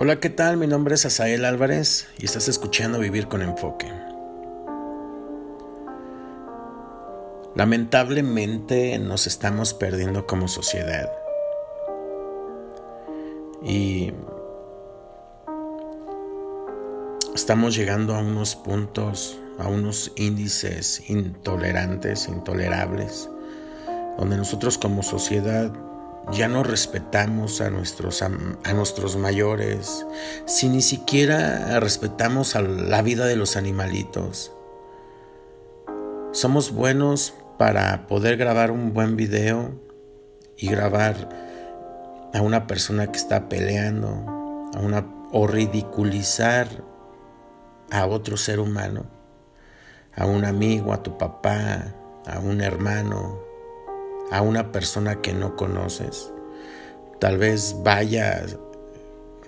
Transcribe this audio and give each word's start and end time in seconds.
Hola, 0.00 0.20
¿qué 0.20 0.30
tal? 0.30 0.58
Mi 0.58 0.68
nombre 0.68 0.94
es 0.94 1.04
Asael 1.06 1.44
Álvarez 1.44 2.06
y 2.20 2.26
estás 2.26 2.46
escuchando 2.46 3.00
Vivir 3.00 3.26
con 3.26 3.42
Enfoque. 3.42 3.92
Lamentablemente 7.56 8.96
nos 9.00 9.26
estamos 9.26 9.74
perdiendo 9.74 10.24
como 10.24 10.46
sociedad. 10.46 11.10
Y 13.64 14.12
estamos 17.34 17.74
llegando 17.74 18.14
a 18.14 18.20
unos 18.20 18.54
puntos, 18.54 19.40
a 19.58 19.66
unos 19.66 20.12
índices 20.14 21.10
intolerantes, 21.10 22.28
intolerables, 22.28 23.28
donde 24.16 24.36
nosotros 24.36 24.78
como 24.78 25.02
sociedad 25.02 25.72
ya 26.30 26.48
no 26.48 26.62
respetamos 26.62 27.60
a 27.60 27.70
nuestros, 27.70 28.22
a, 28.22 28.28
nuestros 28.74 29.16
mayores, 29.16 30.06
si 30.46 30.68
ni 30.68 30.82
siquiera 30.82 31.80
respetamos 31.80 32.54
a 32.56 32.62
la 32.62 33.02
vida 33.02 33.26
de 33.26 33.36
los 33.36 33.56
animalitos. 33.56 34.52
Somos 36.32 36.72
buenos 36.72 37.34
para 37.58 38.06
poder 38.06 38.36
grabar 38.36 38.70
un 38.70 38.92
buen 38.92 39.16
video 39.16 39.72
y 40.56 40.68
grabar 40.68 41.28
a 42.34 42.42
una 42.42 42.66
persona 42.66 43.10
que 43.10 43.18
está 43.18 43.48
peleando, 43.48 44.08
a 44.74 44.80
una, 44.80 45.06
o 45.32 45.46
ridiculizar 45.46 46.68
a 47.90 48.06
otro 48.06 48.36
ser 48.36 48.60
humano, 48.60 49.06
a 50.14 50.26
un 50.26 50.44
amigo, 50.44 50.92
a 50.92 51.02
tu 51.02 51.16
papá, 51.16 51.94
a 52.26 52.38
un 52.38 52.60
hermano, 52.60 53.47
a 54.30 54.42
una 54.42 54.72
persona 54.72 55.20
que 55.20 55.32
no 55.32 55.56
conoces. 55.56 56.32
Tal 57.18 57.38
vez 57.38 57.76
vayas 57.82 58.56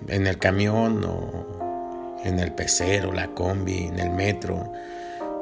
en 0.07 0.27
el 0.27 0.37
camión 0.37 1.03
o 1.05 2.19
en 2.23 2.39
el 2.39 2.53
pecero, 2.53 3.11
la 3.11 3.27
combi, 3.33 3.85
en 3.85 3.99
el 3.99 4.11
metro 4.11 4.71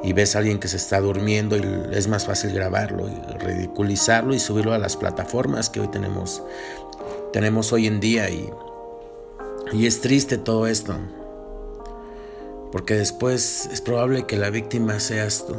y 0.02 0.12
ves 0.12 0.34
a 0.34 0.38
alguien 0.38 0.58
que 0.58 0.68
se 0.68 0.76
está 0.76 1.00
durmiendo 1.00 1.56
y 1.56 1.62
es 1.92 2.08
más 2.08 2.24
fácil 2.24 2.52
grabarlo 2.52 3.08
y 3.08 3.38
ridiculizarlo 3.38 4.34
y 4.34 4.38
subirlo 4.38 4.72
a 4.72 4.78
las 4.78 4.96
plataformas 4.96 5.68
que 5.68 5.80
hoy 5.80 5.88
tenemos 5.88 6.42
tenemos 7.34 7.72
hoy 7.72 7.86
en 7.86 8.00
día 8.00 8.30
y, 8.30 8.50
y 9.72 9.86
es 9.86 10.00
triste 10.00 10.38
todo 10.38 10.66
esto 10.66 10.96
porque 12.72 12.94
después 12.94 13.68
es 13.72 13.80
probable 13.80 14.26
que 14.26 14.36
la 14.36 14.50
víctima 14.50 15.00
seas 15.00 15.44
tú. 15.46 15.56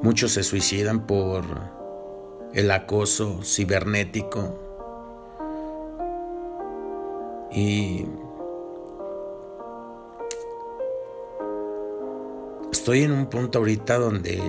Muchos 0.00 0.32
se 0.32 0.44
suicidan 0.44 1.06
por 1.06 1.79
el 2.54 2.70
acoso 2.70 3.40
cibernético 3.44 4.58
y 7.52 8.06
estoy 12.72 13.02
en 13.02 13.12
un 13.12 13.26
punto 13.26 13.58
ahorita 13.58 13.98
donde 13.98 14.40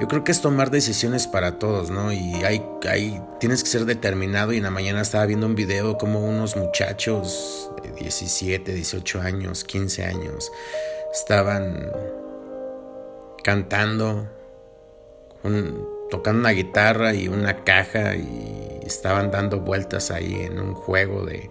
yo 0.00 0.08
creo 0.08 0.24
que 0.24 0.32
es 0.32 0.40
tomar 0.40 0.70
decisiones 0.70 1.28
para 1.28 1.58
todos, 1.58 1.90
¿no? 1.90 2.12
Y 2.12 2.34
hay, 2.44 2.66
hay, 2.88 3.22
tienes 3.38 3.62
que 3.62 3.70
ser 3.70 3.84
determinado 3.84 4.52
y 4.52 4.56
en 4.56 4.64
la 4.64 4.70
mañana 4.70 5.00
estaba 5.00 5.24
viendo 5.24 5.46
un 5.46 5.54
video 5.54 5.98
como 5.98 6.20
unos 6.20 6.56
muchachos 6.56 7.70
de 7.82 7.92
17, 7.92 8.74
18 8.74 9.20
años, 9.20 9.62
15 9.64 10.04
años 10.04 10.50
estaban 11.12 11.92
cantando, 13.44 14.26
tocando 16.10 16.40
una 16.40 16.50
guitarra 16.50 17.14
y 17.14 17.28
una 17.28 17.62
caja 17.62 18.16
y 18.16 18.80
estaban 18.84 19.30
dando 19.30 19.60
vueltas 19.60 20.10
ahí 20.10 20.34
en 20.40 20.58
un 20.58 20.74
juego 20.74 21.24
de, 21.24 21.50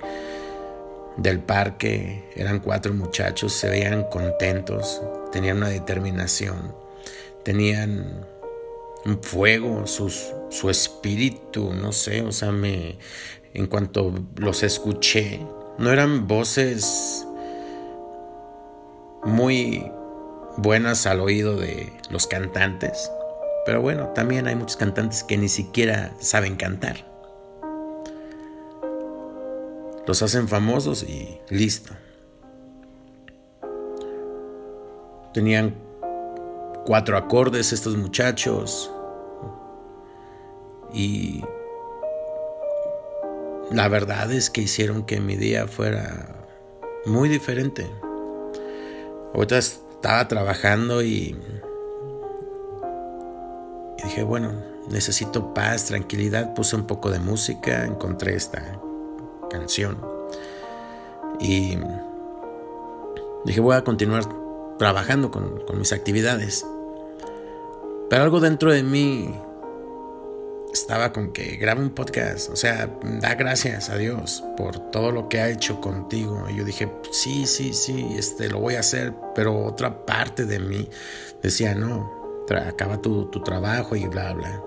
del 1.17 1.39
parque. 1.39 2.29
Eran 2.35 2.59
cuatro 2.59 2.93
muchachos, 2.93 3.53
se 3.53 3.69
veían 3.69 4.03
contentos, 4.09 5.01
tenían 5.31 5.57
una 5.57 5.69
determinación, 5.69 6.75
tenían 7.43 8.25
un 9.05 9.21
fuego, 9.21 9.85
su 9.85 10.69
espíritu, 10.69 11.73
no 11.73 11.91
sé, 11.91 12.23
o 12.23 12.31
sea, 12.31 12.51
me, 12.51 12.97
en 13.53 13.67
cuanto 13.67 14.13
los 14.37 14.63
escuché, 14.63 15.45
no 15.77 15.91
eran 15.91 16.27
voces 16.27 17.27
muy 19.23 19.91
buenas 20.57 21.05
al 21.05 21.19
oído 21.19 21.55
de 21.55 21.93
los 22.09 22.27
cantantes. 22.27 23.11
Pero 23.65 23.81
bueno, 23.81 24.09
también 24.09 24.47
hay 24.47 24.55
muchos 24.55 24.77
cantantes 24.77 25.23
que 25.23 25.37
ni 25.37 25.49
siquiera 25.49 26.13
saben 26.19 26.55
cantar. 26.55 27.05
Los 30.05 30.21
hacen 30.21 30.49
famosos 30.49 31.03
y 31.03 31.39
listo. 31.49 31.93
Tenían 35.33 35.75
cuatro 36.85 37.17
acordes 37.17 37.71
estos 37.71 37.95
muchachos. 37.95 38.91
Y 40.93 41.43
la 43.71 43.87
verdad 43.87 44.31
es 44.31 44.49
que 44.49 44.61
hicieron 44.61 45.05
que 45.05 45.19
mi 45.19 45.35
día 45.37 45.67
fuera 45.67 46.45
muy 47.05 47.29
diferente. 47.29 47.89
Ahorita 49.33 49.57
estaba 50.03 50.27
trabajando 50.27 51.01
y, 51.01 51.33
dije, 54.03 54.23
bueno, 54.23 54.51
necesito 54.89 55.53
paz, 55.53 55.85
tranquilidad. 55.85 56.53
Puse 56.53 56.75
un 56.75 56.85
poco 56.85 57.09
de 57.09 57.19
música, 57.19 57.85
encontré 57.85 58.35
esta 58.35 58.81
canción 59.49 59.97
y 61.39 61.77
dije, 63.45 63.61
voy 63.61 63.77
a 63.77 63.85
continuar 63.85 64.25
trabajando 64.77 65.31
con, 65.31 65.61
con 65.65 65.79
mis 65.79 65.93
actividades. 65.93 66.65
Pero 68.09 68.23
algo 68.23 68.41
dentro 68.41 68.73
de 68.73 68.83
mí 68.83 69.33
estaba 70.73 71.13
con 71.13 71.31
que 71.31 71.55
graba 71.57 71.81
un 71.81 71.91
podcast, 71.91 72.49
o 72.49 72.55
sea, 72.55 72.89
da 73.21 73.35
gracias 73.35 73.89
a 73.89 73.97
Dios 73.97 74.43
por 74.57 74.91
todo 74.91 75.11
lo 75.11 75.29
que 75.29 75.39
ha 75.39 75.49
hecho 75.49 75.79
contigo. 75.79 76.47
Y 76.49 76.57
yo 76.57 76.65
dije, 76.65 76.91
sí, 77.11 77.45
sí, 77.45 77.73
sí, 77.73 78.07
este, 78.17 78.49
lo 78.49 78.59
voy 78.59 78.75
a 78.75 78.79
hacer, 78.79 79.13
pero 79.35 79.57
otra 79.63 80.05
parte 80.05 80.45
de 80.45 80.59
mí 80.59 80.89
decía, 81.43 81.75
no, 81.75 82.45
acaba 82.65 83.01
tu, 83.01 83.25
tu 83.25 83.41
trabajo 83.43 83.95
y 83.95 84.07
bla, 84.07 84.33
bla. 84.33 84.61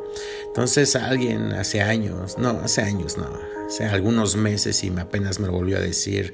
Entonces 0.47 0.95
alguien 0.97 1.53
hace 1.53 1.83
años, 1.83 2.39
no, 2.39 2.50
hace 2.62 2.83
años, 2.83 3.19
no, 3.19 3.28
hace 3.66 3.84
algunos 3.84 4.37
meses 4.37 4.83
y 4.84 4.97
apenas 4.97 5.41
me 5.41 5.49
lo 5.49 5.53
volvió 5.55 5.77
a 5.77 5.81
decir, 5.81 6.33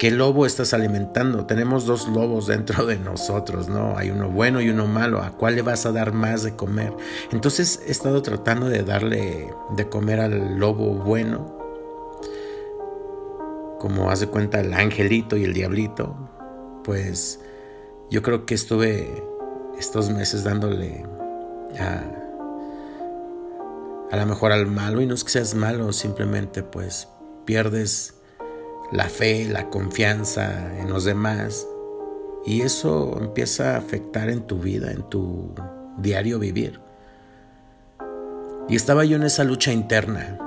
¿Qué 0.00 0.10
lobo 0.10 0.46
estás 0.46 0.72
alimentando? 0.72 1.44
Tenemos 1.44 1.84
dos 1.84 2.08
lobos 2.08 2.46
dentro 2.46 2.86
de 2.86 2.98
nosotros, 2.98 3.68
¿no? 3.68 3.98
Hay 3.98 4.08
uno 4.08 4.30
bueno 4.30 4.62
y 4.62 4.70
uno 4.70 4.86
malo. 4.86 5.20
¿A 5.20 5.32
cuál 5.32 5.56
le 5.56 5.60
vas 5.60 5.84
a 5.84 5.92
dar 5.92 6.14
más 6.14 6.42
de 6.42 6.56
comer? 6.56 6.94
Entonces 7.32 7.82
he 7.86 7.90
estado 7.90 8.22
tratando 8.22 8.70
de 8.70 8.82
darle 8.82 9.52
de 9.76 9.88
comer 9.90 10.20
al 10.20 10.58
lobo 10.58 10.94
bueno. 10.94 11.54
Como 13.78 14.10
hace 14.10 14.26
cuenta 14.28 14.60
el 14.60 14.72
angelito 14.72 15.36
y 15.36 15.44
el 15.44 15.52
diablito. 15.52 16.16
Pues 16.82 17.38
yo 18.08 18.22
creo 18.22 18.46
que 18.46 18.54
estuve 18.54 19.22
estos 19.78 20.08
meses 20.08 20.44
dándole 20.44 21.04
a, 21.78 22.04
a 24.10 24.16
lo 24.16 24.24
mejor 24.24 24.52
al 24.52 24.66
malo. 24.66 25.02
Y 25.02 25.06
no 25.06 25.12
es 25.12 25.24
que 25.24 25.30
seas 25.30 25.54
malo, 25.54 25.92
simplemente 25.92 26.62
pues 26.62 27.06
pierdes 27.44 28.14
la 28.92 29.08
fe, 29.08 29.48
la 29.48 29.70
confianza 29.70 30.76
en 30.78 30.90
los 30.90 31.04
demás. 31.04 31.66
Y 32.44 32.62
eso 32.62 33.16
empieza 33.20 33.74
a 33.74 33.78
afectar 33.78 34.30
en 34.30 34.46
tu 34.46 34.58
vida, 34.58 34.90
en 34.90 35.02
tu 35.08 35.54
diario 35.98 36.38
vivir. 36.38 36.80
Y 38.68 38.76
estaba 38.76 39.04
yo 39.04 39.16
en 39.16 39.24
esa 39.24 39.44
lucha 39.44 39.72
interna. 39.72 40.38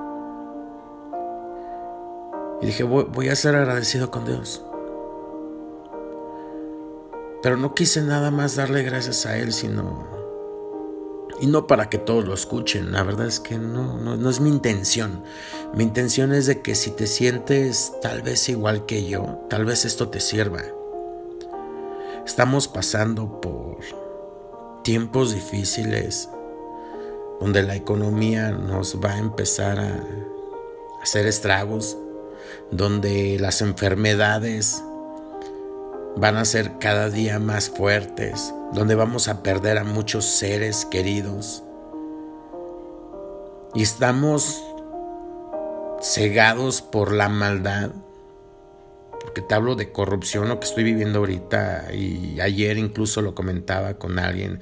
Y 2.62 2.67
dije, 2.67 2.84
voy, 2.84 3.28
a 3.28 3.35
ser 3.35 3.56
agradecido 3.56 4.09
con 4.09 4.26
Dios. 4.26 4.64
Pero 7.41 7.58
no 7.58 7.73
quise 7.73 8.02
nada 8.02 8.32
más 8.32 8.56
darle 8.56 8.84
gracias 8.84 9.26
a 9.26 9.38
Él, 9.38 9.52
sino... 9.52 10.13
Y 11.43 11.47
no 11.47 11.67
para 11.67 11.90
que 11.90 11.97
todos 11.97 12.23
lo 12.23 12.34
escuchen, 12.34 12.93
la 12.93 13.03
verdad 13.03 13.28
es 13.28 13.41
que 13.41 13.57
no, 13.57 13.97
no, 13.97 14.29
es 14.29 14.40
mi 14.40 14.47
intención. 14.47 15.25
Mi 15.75 15.84
intención 15.84 16.31
es 16.31 16.45
de 16.45 16.61
que 16.61 16.73
si 16.73 16.90
te 16.90 17.05
sientes 17.05 17.91
tal 18.01 18.22
vez 18.22 18.47
igual 18.47 18.85
que 18.85 19.09
yo, 19.09 19.45
tal 19.49 19.66
vez 19.66 19.84
esto 19.84 20.07
te 20.07 20.22
sirva. 20.22 20.61
Estamos 22.25 22.69
pasando 22.69 23.41
por 23.41 23.79
tiempos 24.85 25.34
difíciles 25.34 26.29
donde 27.41 27.63
la 27.63 27.75
economía 27.75 28.51
nos 28.51 29.01
va 29.03 29.16
a 29.16 29.17
empezar 29.17 29.79
a 29.81 30.01
hacer 31.01 31.28
estragos, 31.28 31.97
donde 32.72 33.37
las 33.37 33.59
enfermedades 33.59 34.81
van 36.16 36.37
a 36.37 36.45
ser 36.45 36.79
cada 36.79 37.09
día 37.09 37.37
más 37.40 37.69
fuertes, 37.69 38.53
donde 38.73 38.96
vamos 38.96 39.28
a 39.28 39.43
perder 39.43 39.78
a 39.78 39.84
muchos 39.84 40.25
seres 40.25 40.85
queridos. 40.85 41.64
Y 43.75 43.81
estamos 43.81 44.64
cegados 46.02 46.81
por 46.81 47.11
la 47.11 47.29
maldad, 47.29 47.91
porque 49.22 49.41
te 49.41 49.55
hablo 49.55 49.75
de 49.75 49.91
corrupción, 49.91 50.49
lo 50.49 50.59
que 50.59 50.66
estoy 50.66 50.84
viviendo 50.84 51.20
ahorita, 51.20 51.93
y 51.93 52.40
ayer 52.41 52.78
incluso 52.78 53.22
lo 53.22 53.34
comentaba 53.34 53.93
con 53.93 54.20
alguien, 54.20 54.59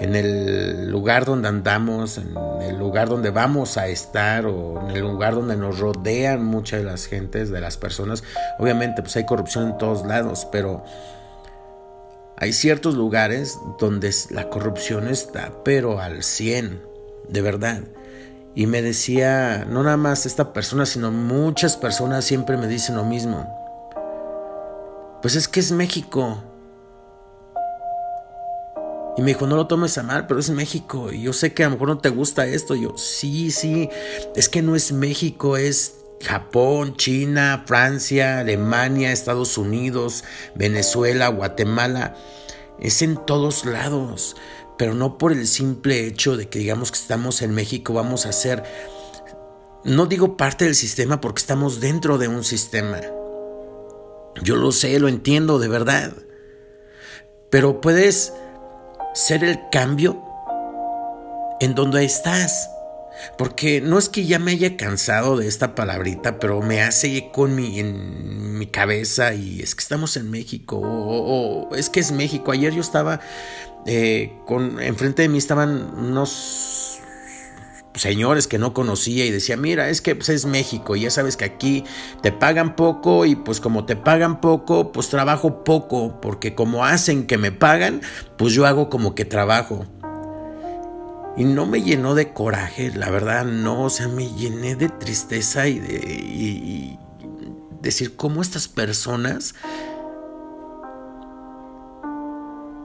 en 0.00 0.14
el 0.14 0.88
lugar 0.90 1.24
donde 1.24 1.48
andamos, 1.48 2.18
en 2.18 2.34
el 2.62 2.78
lugar 2.78 3.08
donde 3.08 3.30
vamos 3.30 3.76
a 3.78 3.88
estar, 3.88 4.46
o 4.46 4.80
en 4.88 4.96
el 4.96 5.00
lugar 5.00 5.34
donde 5.34 5.56
nos 5.56 5.78
rodean 5.78 6.44
muchas 6.44 6.80
de 6.80 6.86
las 6.86 7.06
gentes, 7.06 7.50
de 7.50 7.60
las 7.60 7.76
personas, 7.76 8.22
obviamente 8.58 9.02
pues 9.02 9.16
hay 9.16 9.26
corrupción 9.26 9.66
en 9.68 9.78
todos 9.78 10.06
lados, 10.06 10.46
pero 10.52 10.84
hay 12.38 12.52
ciertos 12.52 12.94
lugares 12.94 13.58
donde 13.78 14.14
la 14.30 14.50
corrupción 14.50 15.08
está, 15.08 15.62
pero 15.64 16.00
al 16.00 16.22
100, 16.22 16.82
de 17.28 17.40
verdad. 17.40 17.82
Y 18.54 18.66
me 18.66 18.82
decía, 18.82 19.66
no 19.68 19.82
nada 19.82 19.96
más 19.96 20.26
esta 20.26 20.52
persona, 20.52 20.84
sino 20.84 21.10
muchas 21.10 21.76
personas 21.76 22.24
siempre 22.24 22.56
me 22.56 22.68
dicen 22.68 22.96
lo 22.96 23.04
mismo. 23.04 23.46
Pues 25.22 25.34
es 25.34 25.48
que 25.48 25.60
es 25.60 25.72
México. 25.72 26.42
Y 29.16 29.22
me 29.22 29.28
dijo, 29.28 29.46
no 29.46 29.56
lo 29.56 29.66
tomes 29.66 29.96
a 29.96 30.02
mal, 30.02 30.26
pero 30.26 30.38
es 30.38 30.50
México. 30.50 31.10
Y 31.10 31.22
yo 31.22 31.32
sé 31.32 31.54
que 31.54 31.64
a 31.64 31.68
lo 31.68 31.72
mejor 31.72 31.88
no 31.88 31.98
te 31.98 32.10
gusta 32.10 32.46
esto. 32.46 32.74
Y 32.74 32.82
yo, 32.82 32.98
sí, 32.98 33.50
sí, 33.50 33.88
es 34.34 34.50
que 34.50 34.60
no 34.60 34.76
es 34.76 34.92
México, 34.92 35.56
es 35.56 35.94
Japón, 36.22 36.96
China, 36.96 37.64
Francia, 37.66 38.40
Alemania, 38.40 39.12
Estados 39.12 39.58
Unidos, 39.58 40.24
Venezuela, 40.54 41.28
Guatemala. 41.28 42.16
Es 42.80 43.02
en 43.02 43.16
todos 43.24 43.64
lados 43.64 44.36
pero 44.76 44.94
no 44.94 45.18
por 45.18 45.32
el 45.32 45.46
simple 45.46 46.06
hecho 46.06 46.36
de 46.36 46.48
que 46.48 46.58
digamos 46.58 46.90
que 46.90 46.98
estamos 46.98 47.42
en 47.42 47.52
México 47.52 47.94
vamos 47.94 48.26
a 48.26 48.32
ser, 48.32 48.62
no 49.84 50.06
digo 50.06 50.36
parte 50.36 50.64
del 50.64 50.74
sistema 50.74 51.20
porque 51.20 51.40
estamos 51.40 51.80
dentro 51.80 52.18
de 52.18 52.28
un 52.28 52.44
sistema. 52.44 53.00
Yo 54.42 54.56
lo 54.56 54.72
sé, 54.72 54.98
lo 55.00 55.08
entiendo 55.08 55.58
de 55.58 55.68
verdad. 55.68 56.12
Pero 57.48 57.80
puedes 57.80 58.34
ser 59.14 59.44
el 59.44 59.58
cambio 59.70 60.22
en 61.60 61.74
donde 61.74 62.04
estás. 62.04 62.68
Porque 63.38 63.80
no 63.80 63.98
es 63.98 64.08
que 64.08 64.26
ya 64.26 64.38
me 64.38 64.52
haya 64.52 64.76
cansado 64.76 65.36
de 65.36 65.48
esta 65.48 65.74
palabrita, 65.74 66.38
pero 66.38 66.60
me 66.60 66.82
hace 66.82 67.16
eco 67.16 67.46
en 67.46 67.56
mi, 67.56 67.80
en 67.80 68.58
mi 68.58 68.66
cabeza 68.66 69.34
y 69.34 69.60
es 69.60 69.74
que 69.74 69.82
estamos 69.82 70.16
en 70.16 70.30
México, 70.30 70.80
o, 70.82 71.74
es 71.74 71.90
que 71.90 72.00
es 72.00 72.12
México. 72.12 72.52
Ayer 72.52 72.72
yo 72.72 72.80
estaba, 72.80 73.20
eh, 73.86 74.32
con, 74.46 74.80
enfrente 74.80 75.22
de 75.22 75.28
mí 75.28 75.38
estaban 75.38 75.94
unos 75.96 76.86
señores 77.96 78.46
que 78.46 78.58
no 78.58 78.74
conocía 78.74 79.24
y 79.24 79.30
decía, 79.30 79.56
mira, 79.56 79.88
es 79.88 80.00
que 80.00 80.14
pues, 80.14 80.28
es 80.28 80.46
México 80.46 80.96
y 80.96 81.02
ya 81.02 81.10
sabes 81.10 81.36
que 81.36 81.44
aquí 81.44 81.84
te 82.22 82.32
pagan 82.32 82.76
poco 82.76 83.24
y 83.24 83.36
pues 83.36 83.60
como 83.60 83.84
te 83.86 83.96
pagan 83.96 84.40
poco, 84.40 84.92
pues 84.92 85.08
trabajo 85.08 85.64
poco, 85.64 86.20
porque 86.20 86.54
como 86.54 86.84
hacen 86.84 87.26
que 87.26 87.38
me 87.38 87.52
pagan, 87.52 88.02
pues 88.36 88.52
yo 88.52 88.66
hago 88.66 88.88
como 88.90 89.14
que 89.14 89.24
trabajo. 89.24 89.86
Y 91.36 91.44
no 91.44 91.66
me 91.66 91.82
llenó 91.82 92.14
de 92.14 92.32
coraje, 92.32 92.90
la 92.94 93.10
verdad 93.10 93.44
no, 93.44 93.82
o 93.82 93.90
sea, 93.90 94.08
me 94.08 94.26
llené 94.32 94.74
de 94.74 94.88
tristeza 94.88 95.68
y 95.68 95.78
de 95.78 96.98
decir 97.82 98.16
cómo 98.16 98.40
estas 98.40 98.68
personas 98.68 99.54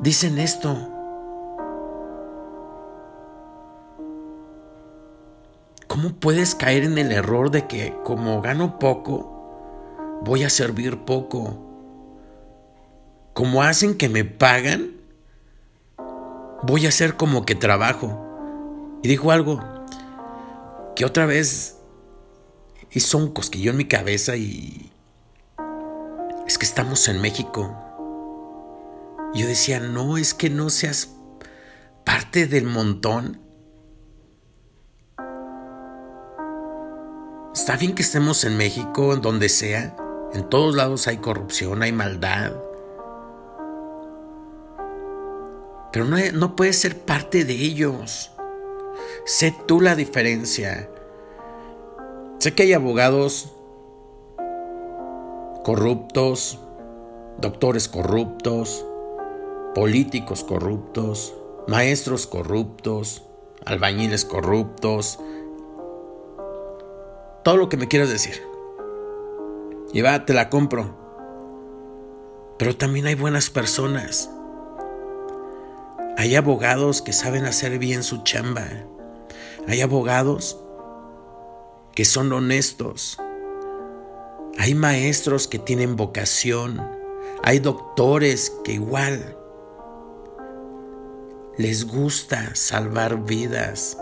dicen 0.02 0.38
esto. 0.38 0.76
¿Cómo 5.88 6.14
puedes 6.14 6.56
caer 6.56 6.84
en 6.84 6.98
el 6.98 7.12
error 7.12 7.52
de 7.52 7.68
que 7.68 7.96
como 8.04 8.42
gano 8.42 8.80
poco, 8.80 10.20
voy 10.24 10.44
a 10.44 10.50
servir 10.50 11.00
poco? 11.06 11.58
Como 13.34 13.62
hacen 13.64 13.98
que 13.98 14.10
me 14.10 14.26
pagan, 14.26 14.92
voy 16.64 16.86
a 16.86 16.90
hacer 16.90 17.18
como 17.18 17.46
que 17.46 17.56
trabajo. 17.56 18.31
Y 19.04 19.08
dijo 19.08 19.32
algo 19.32 19.60
que 20.96 21.06
otra 21.06 21.26
vez 21.26 21.78
hizo 22.92 23.18
un 23.18 23.32
cosquillo 23.32 23.72
en 23.72 23.78
mi 23.78 23.86
cabeza 23.86 24.36
y 24.36 24.92
es 26.46 26.58
que 26.58 26.66
estamos 26.66 27.08
en 27.08 27.22
México. 27.22 27.76
yo 29.34 29.48
decía, 29.48 29.80
no, 29.80 30.18
es 30.18 30.34
que 30.34 30.50
no 30.50 30.70
seas 30.70 31.16
parte 32.06 32.46
del 32.46 32.66
montón. 32.66 33.40
Está 37.54 37.78
bien 37.78 37.96
que 37.96 38.02
estemos 38.02 38.44
en 38.44 38.58
México, 38.58 39.14
en 39.14 39.22
donde 39.22 39.50
sea. 39.50 39.96
En 40.34 40.50
todos 40.50 40.76
lados 40.76 41.08
hay 41.08 41.18
corrupción, 41.18 41.82
hay 41.82 41.92
maldad. 41.92 42.54
Pero 45.92 46.06
no, 46.06 46.18
no 46.34 46.56
puedes 46.56 46.78
ser 46.78 47.00
parte 47.00 47.46
de 47.46 47.54
ellos. 47.54 48.32
Sé 49.26 49.56
tú 49.68 49.82
la 49.82 49.96
diferencia. 49.96 50.90
Sé 52.40 52.56
que 52.56 52.64
hay 52.64 52.74
abogados 52.74 53.56
corruptos, 55.64 56.60
doctores 57.40 57.88
corruptos, 57.88 58.84
políticos 59.76 60.44
corruptos, 60.44 61.36
maestros 61.68 62.26
corruptos, 62.26 63.24
albañiles 63.64 64.26
corruptos, 64.26 65.20
todo 67.44 67.58
lo 67.58 67.70
que 67.70 67.78
me 67.78 67.88
quieras 67.88 68.10
decir. 68.10 68.42
Y 69.94 70.02
va, 70.02 70.26
te 70.26 70.34
la 70.34 70.50
compro. 70.50 70.96
Pero 72.58 72.76
también 72.76 73.06
hay 73.06 73.16
buenas 73.16 73.50
personas. 73.50 74.30
Hay 76.18 76.36
abogados 76.36 77.02
que 77.02 77.14
saben 77.14 77.46
hacer 77.46 77.78
bien 77.80 78.04
su 78.04 78.24
chamba. 78.24 78.68
Hay 79.68 79.82
abogados 79.82 80.58
que 81.94 82.06
son 82.06 82.32
honestos. 82.34 83.18
Hay 84.58 84.76
maestros 84.76 85.48
que 85.48 85.60
tienen 85.60 85.96
vocación. 85.96 86.82
Hay 87.44 87.60
doctores 87.60 88.52
que 88.64 88.74
igual 88.74 89.38
les 91.58 91.86
gusta 91.88 92.56
salvar 92.56 93.24
vidas. 93.24 93.98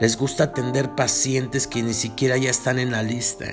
Les 0.00 0.16
gusta 0.16 0.44
atender 0.44 0.94
pacientes 0.94 1.66
que 1.66 1.82
ni 1.82 1.94
siquiera 1.94 2.36
ya 2.36 2.50
están 2.50 2.78
en 2.78 2.90
la 2.90 3.02
lista. 3.02 3.46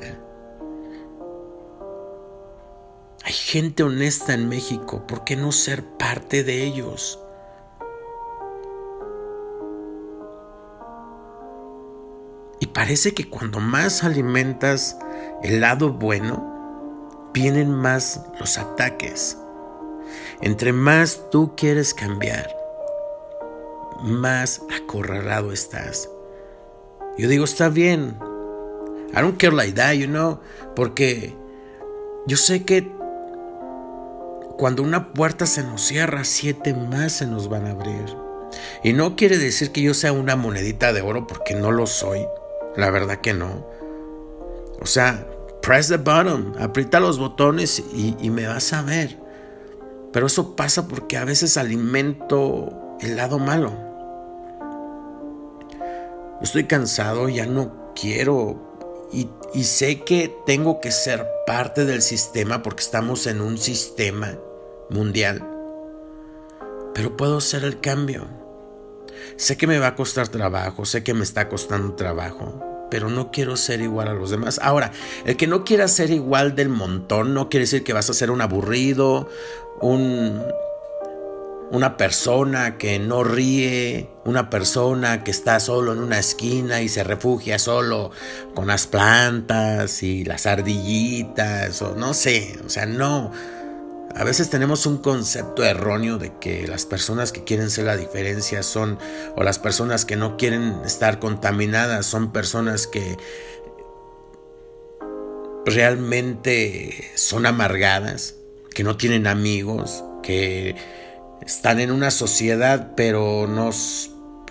Hay 3.23 3.33
gente 3.33 3.83
honesta 3.83 4.33
en 4.33 4.49
México. 4.49 5.07
¿Por 5.07 5.23
qué 5.23 5.35
no 5.35 5.51
ser 5.51 5.83
parte 5.97 6.43
de 6.43 6.63
ellos? 6.63 7.22
Parece 12.73 13.13
que 13.13 13.29
cuando 13.29 13.59
más 13.59 14.03
alimentas 14.03 14.97
el 15.43 15.61
lado 15.61 15.93
bueno, 15.93 17.31
vienen 17.33 17.71
más 17.71 18.21
los 18.39 18.57
ataques. 18.57 19.37
Entre 20.41 20.73
más 20.73 21.29
tú 21.31 21.53
quieres 21.55 21.93
cambiar, 21.93 22.49
más 24.03 24.61
acorralado 24.75 25.51
estás. 25.51 26.09
Yo 27.17 27.29
digo, 27.29 27.45
está 27.45 27.69
bien. 27.69 28.17
I 29.15 29.21
don't 29.21 29.37
care 29.37 29.53
like 29.53 29.73
that, 29.73 29.93
you 29.93 30.07
know, 30.07 30.39
porque 30.75 31.35
yo 32.25 32.37
sé 32.37 32.63
que 32.63 32.91
cuando 34.57 34.81
una 34.81 35.13
puerta 35.13 35.45
se 35.45 35.63
nos 35.63 35.81
cierra, 35.81 36.23
siete 36.23 36.73
más 36.73 37.13
se 37.13 37.27
nos 37.27 37.49
van 37.49 37.67
a 37.67 37.71
abrir. 37.71 38.17
Y 38.83 38.93
no 38.93 39.15
quiere 39.15 39.37
decir 39.37 39.71
que 39.71 39.81
yo 39.81 39.93
sea 39.93 40.13
una 40.13 40.35
monedita 40.35 40.93
de 40.93 41.01
oro 41.01 41.27
porque 41.27 41.55
no 41.55 41.71
lo 41.71 41.87
soy. 41.87 42.25
La 42.75 42.89
verdad 42.89 43.21
que 43.21 43.33
no. 43.33 43.65
O 44.81 44.85
sea, 44.85 45.27
press 45.61 45.87
the 45.87 45.97
button, 45.97 46.53
aprieta 46.59 46.99
los 46.99 47.19
botones 47.19 47.83
y, 47.93 48.29
me 48.29 48.47
vas 48.47 48.73
a 48.73 48.81
ver. 48.81 49.19
Pero 50.11 50.27
eso 50.27 50.55
pasa 50.55 50.87
porque 50.87 51.17
a 51.17 51.25
veces 51.25 51.57
alimento 51.57 52.97
el 52.99 53.15
lado 53.15 53.39
malo. 53.39 53.71
Estoy 56.41 56.65
cansado, 56.65 57.29
ya 57.29 57.45
no 57.45 57.93
quiero 57.95 59.07
y, 59.11 59.29
y, 59.53 59.63
sé 59.63 60.01
que 60.01 60.35
tengo 60.45 60.81
que 60.81 60.91
ser 60.91 61.25
parte 61.45 61.85
del 61.85 62.01
sistema 62.01 62.61
porque 62.61 62.81
estamos 62.81 63.27
en 63.27 63.39
un 63.39 63.57
sistema 63.57 64.37
mundial. 64.89 65.47
Pero 66.93 67.15
puedo 67.15 67.37
hacer 67.37 67.63
el 67.63 67.79
cambio. 67.79 68.42
Sé 69.37 69.57
que 69.57 69.67
me 69.67 69.79
va 69.79 69.87
a 69.87 69.95
costar 69.95 70.27
trabajo, 70.27 70.85
sé 70.85 71.03
que 71.03 71.13
me 71.13 71.23
está 71.23 71.49
costando 71.49 71.93
trabajo, 71.93 72.87
pero 72.89 73.09
no 73.09 73.31
quiero 73.31 73.57
ser 73.57 73.81
igual 73.81 74.07
a 74.07 74.13
los 74.13 74.29
demás. 74.29 74.59
Ahora, 74.61 74.91
el 75.25 75.37
que 75.37 75.47
no 75.47 75.63
quiera 75.63 75.87
ser 75.87 76.11
igual 76.11 76.55
del 76.55 76.69
montón 76.69 77.33
no 77.33 77.49
quiere 77.49 77.63
decir 77.63 77.83
que 77.83 77.93
vas 77.93 78.09
a 78.09 78.13
ser 78.13 78.31
un 78.31 78.41
aburrido, 78.41 79.29
un 79.81 80.41
una 81.73 81.97
persona 81.97 82.77
que 82.77 82.99
no 82.99 83.23
ríe, 83.23 84.07
una 84.25 84.51
persona 84.51 85.23
que 85.23 85.31
está 85.31 85.59
solo 85.59 85.91
en 85.93 85.99
una 85.99 86.19
esquina 86.19 86.83
y 86.83 86.87
se 86.87 87.03
refugia 87.03 87.57
solo 87.57 88.11
con 88.53 88.67
las 88.67 88.85
plantas 88.85 90.03
y 90.03 90.23
las 90.23 90.45
ardillitas, 90.45 91.81
o 91.81 91.95
no 91.95 92.13
sé, 92.13 92.59
o 92.63 92.69
sea, 92.69 92.85
no. 92.85 93.31
A 94.15 94.23
veces 94.23 94.51
tenemos 94.51 94.85
un 94.85 94.99
concepto 94.99 95.63
erróneo 95.63 96.19
de 96.19 96.37
que 96.39 96.67
las 96.67 96.85
personas 96.85 97.31
que 97.31 97.43
quieren 97.43 97.71
ser 97.71 97.85
la 97.85 97.97
diferencia 97.97 98.61
son, 98.61 98.99
o 99.35 99.43
las 99.43 99.57
personas 99.57 100.05
que 100.05 100.15
no 100.15 100.37
quieren 100.37 100.81
estar 100.85 101.17
contaminadas, 101.19 102.05
son 102.05 102.31
personas 102.31 102.85
que 102.85 103.17
realmente 105.65 107.11
son 107.15 107.47
amargadas, 107.47 108.35
que 108.75 108.83
no 108.83 108.97
tienen 108.97 109.25
amigos, 109.25 110.03
que 110.21 110.75
están 111.45 111.79
en 111.79 111.91
una 111.91 112.11
sociedad 112.11 112.91
pero 112.95 113.47
no 113.47 113.71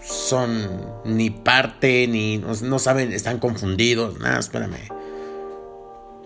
son 0.03 0.69
ni 1.05 1.31
parte 1.31 2.07
ni 2.09 2.39
no, 2.39 2.79
saben, 2.79 3.13
están 3.13 3.39
confundidos. 3.39 4.19
Nada, 4.19 4.41
espérame. 4.41 4.89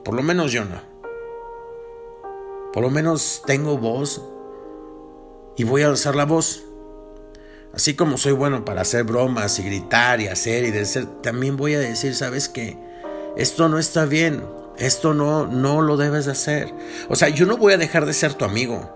Por 0.05 0.15
lo 0.15 0.23
menos 0.23 0.53
yo 0.53 0.65
no. 0.65 0.96
Por 2.77 2.83
lo 2.83 2.91
menos 2.91 3.41
tengo 3.47 3.79
voz 3.79 4.21
y 5.57 5.65
voy 5.65 5.81
a 5.81 5.87
alzar 5.87 6.15
la 6.15 6.27
voz. 6.27 6.63
Así 7.73 7.95
como 7.95 8.19
soy 8.19 8.33
bueno 8.33 8.67
para 8.67 8.83
hacer 8.83 9.05
bromas 9.05 9.59
y 9.59 9.63
gritar 9.63 10.21
y 10.21 10.29
hacer 10.29 10.67
y 10.67 10.73
decir, 10.73 11.07
también 11.23 11.57
voy 11.57 11.73
a 11.73 11.79
decir, 11.79 12.15
¿sabes 12.15 12.51
qué? 12.51 12.77
Esto 13.35 13.71
no 13.71 13.79
está 13.79 14.05
bien. 14.05 14.45
Esto 14.77 15.15
no, 15.15 15.47
no 15.47 15.81
lo 15.81 15.97
debes 15.97 16.27
de 16.27 16.33
hacer. 16.33 16.75
O 17.09 17.17
sea, 17.17 17.31
yo 17.31 17.47
no 17.47 17.57
voy 17.57 17.73
a 17.73 17.79
dejar 17.79 18.05
de 18.05 18.13
ser 18.13 18.35
tu 18.35 18.45
amigo. 18.45 18.93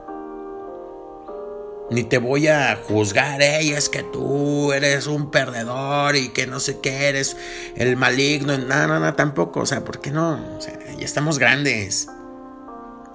Ni 1.91 2.05
te 2.05 2.19
voy 2.19 2.49
a 2.49 2.79
juzgar, 2.87 3.41
ey, 3.41 3.71
es 3.71 3.89
que 3.89 4.03
tú 4.03 4.75
eres 4.75 5.07
un 5.07 5.31
perdedor 5.31 6.17
y 6.17 6.29
que 6.29 6.47
no 6.47 6.61
sé 6.61 6.81
qué 6.81 7.09
eres, 7.09 7.35
el 7.77 7.97
maligno. 7.97 8.59
No, 8.59 8.87
no, 8.87 9.01
no, 9.01 9.15
tampoco. 9.15 9.61
O 9.61 9.67
sea, 9.67 9.87
¿por 9.87 10.03
qué 10.03 10.11
no? 10.11 10.35
O 10.35 10.59
ya 10.61 11.07
estamos 11.07 11.39
grandes. 11.39 12.09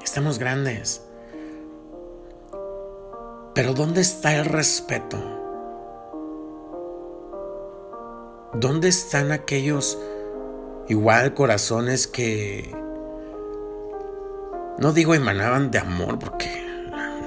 Estamos 0.06 0.40
grandes. 0.40 1.02
Pero 3.54 3.74
¿dónde 3.74 4.00
está 4.00 4.36
el 4.36 4.46
respeto? 4.46 5.18
¿Dónde 8.54 8.88
están 8.88 9.34
aquellos 9.34 9.98
Igual 10.88 11.34
corazones 11.34 12.06
que, 12.06 12.72
no 14.78 14.94
digo 14.94 15.16
emanaban 15.16 15.72
de 15.72 15.80
amor, 15.80 16.20
porque 16.20 16.48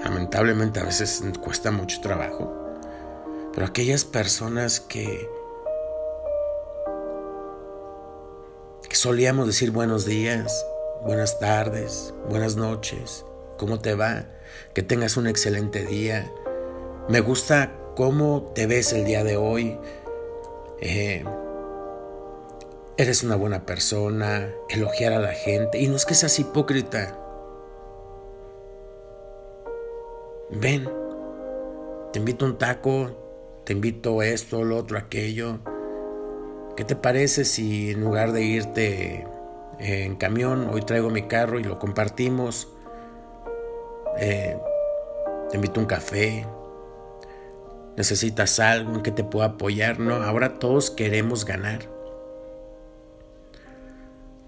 lamentablemente 0.04 0.78
a 0.78 0.85
veces 0.85 1.25
cuesta 1.42 1.73
mucho 1.73 2.00
trabajo, 2.00 2.54
pero 3.52 3.66
aquellas 3.66 4.04
personas 4.04 4.78
que, 4.78 5.28
que 8.88 8.94
solíamos 8.94 9.49
decir 9.49 9.73
buenos 9.73 10.04
días, 10.04 10.64
buenas 11.04 11.38
tardes, 11.38 12.14
buenas 12.28 12.56
noches, 12.56 13.24
¿cómo 13.56 13.78
te 13.78 13.94
va? 13.94 14.26
Que 14.74 14.82
tengas 14.82 15.16
un 15.16 15.26
excelente 15.26 15.84
día. 15.84 16.30
Me 17.08 17.20
gusta 17.20 17.72
cómo 17.96 18.52
te 18.54 18.66
ves 18.66 18.92
el 18.92 19.04
día 19.04 19.24
de 19.24 19.36
hoy. 19.36 19.78
Eh, 20.80 21.24
eres 22.96 23.22
una 23.22 23.36
buena 23.36 23.64
persona, 23.64 24.52
elogiar 24.68 25.12
a 25.12 25.20
la 25.20 25.32
gente. 25.32 25.78
Y 25.78 25.88
no 25.88 25.96
es 25.96 26.04
que 26.04 26.14
seas 26.14 26.38
hipócrita. 26.38 27.18
Ven, 30.50 30.88
te 32.12 32.18
invito 32.18 32.44
un 32.44 32.58
taco, 32.58 33.62
te 33.64 33.72
invito 33.72 34.22
esto, 34.22 34.64
lo 34.64 34.78
otro, 34.78 34.98
aquello. 34.98 35.58
¿Qué 36.76 36.84
te 36.84 36.96
parece 36.96 37.44
si 37.44 37.90
en 37.90 38.00
lugar 38.00 38.32
de 38.32 38.42
irte 38.42 39.26
en 39.78 40.16
camión, 40.16 40.68
hoy 40.73 40.82
traigo 40.82 41.11
mi 41.11 41.23
carro 41.23 41.58
y 41.58 41.64
lo 41.64 41.78
compartimos? 41.78 42.68
Eh, 44.18 44.58
te 45.50 45.56
invito 45.56 45.80
a 45.80 45.82
un 45.82 45.88
café. 45.88 46.47
¿Necesitas 47.97 48.61
algo 48.61 48.94
en 48.94 49.02
que 49.02 49.11
te 49.11 49.25
pueda 49.25 49.47
apoyar? 49.47 49.99
No, 49.99 50.23
ahora 50.23 50.58
todos 50.58 50.90
queremos 50.90 51.44
ganar. 51.44 51.80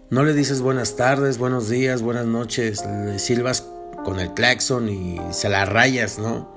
No 0.08 0.24
le 0.24 0.34
dices 0.34 0.60
buenas 0.60 0.96
tardes, 0.96 1.38
buenos 1.38 1.68
días, 1.68 2.02
buenas 2.02 2.26
noches, 2.26 2.84
le 2.84 3.12
con 4.04 4.18
el 4.18 4.34
claxon 4.34 4.88
y 4.88 5.20
se 5.30 5.48
la 5.48 5.64
rayas, 5.66 6.18
¿no? 6.18 6.48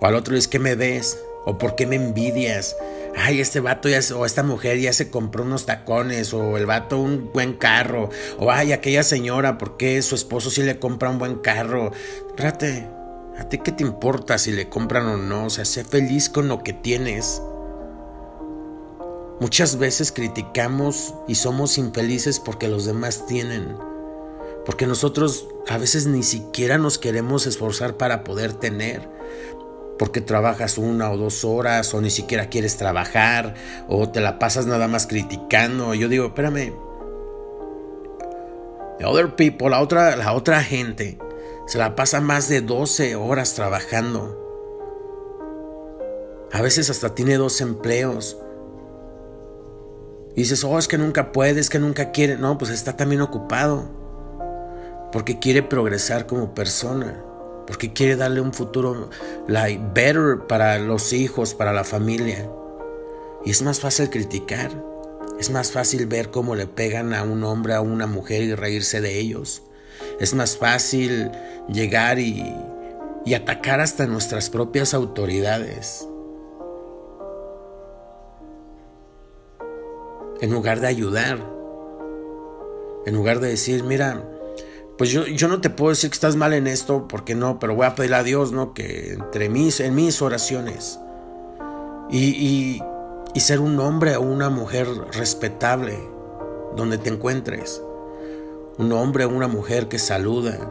O 0.00 0.06
al 0.06 0.14
otro 0.14 0.34
dices, 0.34 0.48
¿qué 0.48 0.58
me 0.58 0.74
ves? 0.74 1.18
¿O 1.44 1.56
por 1.56 1.74
qué 1.74 1.86
me 1.86 1.96
envidias? 1.96 2.76
Ay, 3.16 3.40
este 3.40 3.60
vato 3.60 3.88
ya, 3.88 4.00
o 4.16 4.24
esta 4.24 4.42
mujer 4.42 4.78
ya 4.78 4.92
se 4.92 5.10
compró 5.10 5.44
unos 5.44 5.66
tacones, 5.66 6.32
o 6.32 6.56
el 6.56 6.66
vato 6.66 6.98
un 6.98 7.30
buen 7.32 7.52
carro, 7.54 8.08
o 8.38 8.50
ay, 8.50 8.72
aquella 8.72 9.02
señora, 9.02 9.58
¿por 9.58 9.76
qué 9.76 10.00
su 10.02 10.14
esposo 10.14 10.50
sí 10.50 10.62
le 10.62 10.78
compra 10.78 11.10
un 11.10 11.18
buen 11.18 11.36
carro? 11.36 11.92
Espérate, 12.28 12.88
¿a 13.38 13.48
ti 13.48 13.58
qué 13.58 13.72
te 13.72 13.84
importa 13.84 14.38
si 14.38 14.52
le 14.52 14.68
compran 14.68 15.06
o 15.06 15.16
no? 15.16 15.46
O 15.46 15.50
sea, 15.50 15.64
sé 15.64 15.84
feliz 15.84 16.30
con 16.30 16.48
lo 16.48 16.62
que 16.62 16.72
tienes. 16.72 17.42
Muchas 19.40 19.78
veces 19.78 20.12
criticamos 20.12 21.14
y 21.28 21.34
somos 21.34 21.76
infelices 21.76 22.40
porque 22.40 22.68
los 22.68 22.86
demás 22.86 23.26
tienen, 23.26 23.76
porque 24.64 24.86
nosotros 24.86 25.48
a 25.68 25.78
veces 25.78 26.06
ni 26.06 26.22
siquiera 26.22 26.78
nos 26.78 26.98
queremos 26.98 27.46
esforzar 27.46 27.96
para 27.96 28.24
poder 28.24 28.52
tener, 28.54 29.08
porque 29.98 30.20
trabajas 30.20 30.78
una 30.78 31.10
o 31.10 31.16
dos 31.16 31.44
horas 31.44 31.94
o 31.94 32.00
ni 32.00 32.10
siquiera 32.10 32.48
quieres 32.48 32.76
trabajar 32.76 33.54
o 33.88 34.08
te 34.08 34.20
la 34.20 34.38
pasas 34.38 34.66
nada 34.66 34.88
más 34.88 35.06
criticando. 35.06 35.94
Yo 35.94 36.08
digo, 36.08 36.26
espérame, 36.26 36.74
the 38.98 39.04
other 39.04 39.34
people, 39.36 39.70
la 39.70 39.80
otra, 39.80 40.16
la 40.16 40.32
otra 40.32 40.62
gente, 40.62 41.18
se 41.66 41.78
la 41.78 41.94
pasa 41.94 42.20
más 42.20 42.48
de 42.48 42.60
12 42.60 43.16
horas 43.16 43.54
trabajando. 43.54 44.38
A 46.52 46.60
veces 46.60 46.90
hasta 46.90 47.14
tiene 47.14 47.36
dos 47.36 47.60
empleos. 47.60 48.38
Y 50.34 50.42
dices, 50.42 50.64
oh, 50.64 50.78
es 50.78 50.88
que 50.88 50.98
nunca 50.98 51.32
puede, 51.32 51.60
es 51.60 51.70
que 51.70 51.78
nunca 51.78 52.10
quiere. 52.10 52.36
No, 52.36 52.58
pues 52.58 52.70
está 52.70 52.96
también 52.96 53.20
ocupado. 53.20 53.88
Porque 55.12 55.38
quiere 55.38 55.62
progresar 55.62 56.26
como 56.26 56.54
persona. 56.54 57.24
Porque 57.72 57.94
quiere 57.94 58.16
darle 58.16 58.42
un 58.42 58.52
futuro 58.52 59.08
better 59.48 60.46
para 60.46 60.78
los 60.78 61.14
hijos, 61.14 61.54
para 61.54 61.72
la 61.72 61.84
familia. 61.84 62.46
Y 63.46 63.50
es 63.50 63.62
más 63.62 63.80
fácil 63.80 64.10
criticar. 64.10 64.70
Es 65.40 65.48
más 65.48 65.72
fácil 65.72 66.04
ver 66.04 66.30
cómo 66.30 66.54
le 66.54 66.66
pegan 66.66 67.14
a 67.14 67.22
un 67.22 67.42
hombre, 67.44 67.72
a 67.72 67.80
una 67.80 68.06
mujer 68.06 68.42
y 68.42 68.54
reírse 68.54 69.00
de 69.00 69.18
ellos. 69.18 69.62
Es 70.20 70.34
más 70.34 70.58
fácil 70.58 71.30
llegar 71.72 72.18
y 72.18 72.44
atacar 73.34 73.80
hasta 73.80 74.06
nuestras 74.06 74.50
propias 74.50 74.92
autoridades. 74.92 76.06
en 80.42 80.50
lugar 80.50 80.80
de 80.80 80.88
ayudar, 80.88 81.38
en 83.06 83.14
lugar 83.14 83.38
de 83.38 83.46
decir, 83.46 83.84
mira, 83.84 84.24
pues 85.02 85.10
yo, 85.10 85.26
yo 85.26 85.48
no 85.48 85.60
te 85.60 85.68
puedo 85.68 85.90
decir 85.90 86.10
que 86.10 86.14
estás 86.14 86.36
mal 86.36 86.52
en 86.52 86.68
esto, 86.68 87.08
porque 87.08 87.34
no, 87.34 87.58
pero 87.58 87.74
voy 87.74 87.86
a 87.86 87.96
pedirle 87.96 88.14
a 88.18 88.22
Dios, 88.22 88.52
¿no? 88.52 88.72
Que 88.72 89.14
entre 89.14 89.48
mis, 89.48 89.80
en 89.80 89.96
mis 89.96 90.22
oraciones 90.22 91.00
y, 92.08 92.80
y 93.34 93.40
ser 93.40 93.58
un 93.58 93.80
hombre 93.80 94.14
o 94.14 94.20
una 94.20 94.48
mujer 94.48 94.86
respetable 95.12 95.98
donde 96.76 96.98
te 96.98 97.10
encuentres, 97.10 97.82
un 98.78 98.92
hombre 98.92 99.24
o 99.24 99.30
una 99.30 99.48
mujer 99.48 99.88
que 99.88 99.98
saluda, 99.98 100.70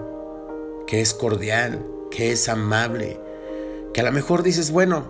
que 0.88 1.02
es 1.02 1.14
cordial, 1.14 1.86
que 2.10 2.32
es 2.32 2.48
amable, 2.48 3.20
que 3.94 4.00
a 4.00 4.06
lo 4.06 4.14
mejor 4.14 4.44
dices, 4.44 4.72
bueno, 4.72 5.08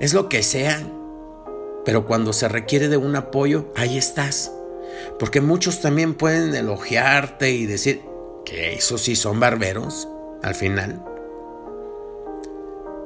es 0.00 0.14
lo 0.14 0.30
que 0.30 0.42
sea, 0.42 0.80
pero 1.84 2.06
cuando 2.06 2.32
se 2.32 2.48
requiere 2.48 2.88
de 2.88 2.96
un 2.96 3.16
apoyo, 3.16 3.66
ahí 3.76 3.98
estás. 3.98 4.50
Porque 5.18 5.40
muchos 5.40 5.80
también 5.80 6.14
pueden 6.14 6.54
elogiarte 6.54 7.50
y 7.50 7.66
decir 7.66 8.02
que 8.44 8.74
esos 8.74 9.02
sí 9.02 9.16
son 9.16 9.40
barberos 9.40 10.08
al 10.42 10.54
final. 10.54 11.04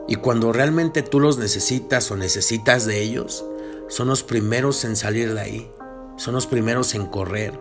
Y 0.09 0.17
cuando 0.17 0.53
realmente 0.53 1.03
tú 1.03 1.21
los 1.21 1.39
necesitas 1.39 2.11
o 2.11 2.17
necesitas 2.17 2.87
de 2.87 3.01
ellos, 3.01 3.45
son 3.89 4.09
los 4.09 4.23
primeros 4.23 4.85
en 4.85 4.97
salir 4.97 5.35
de 5.35 5.41
ahí. 5.41 5.71
Son 6.17 6.35
los 6.35 6.47
primeros 6.47 6.95
en 6.95 7.07
correr. 7.07 7.59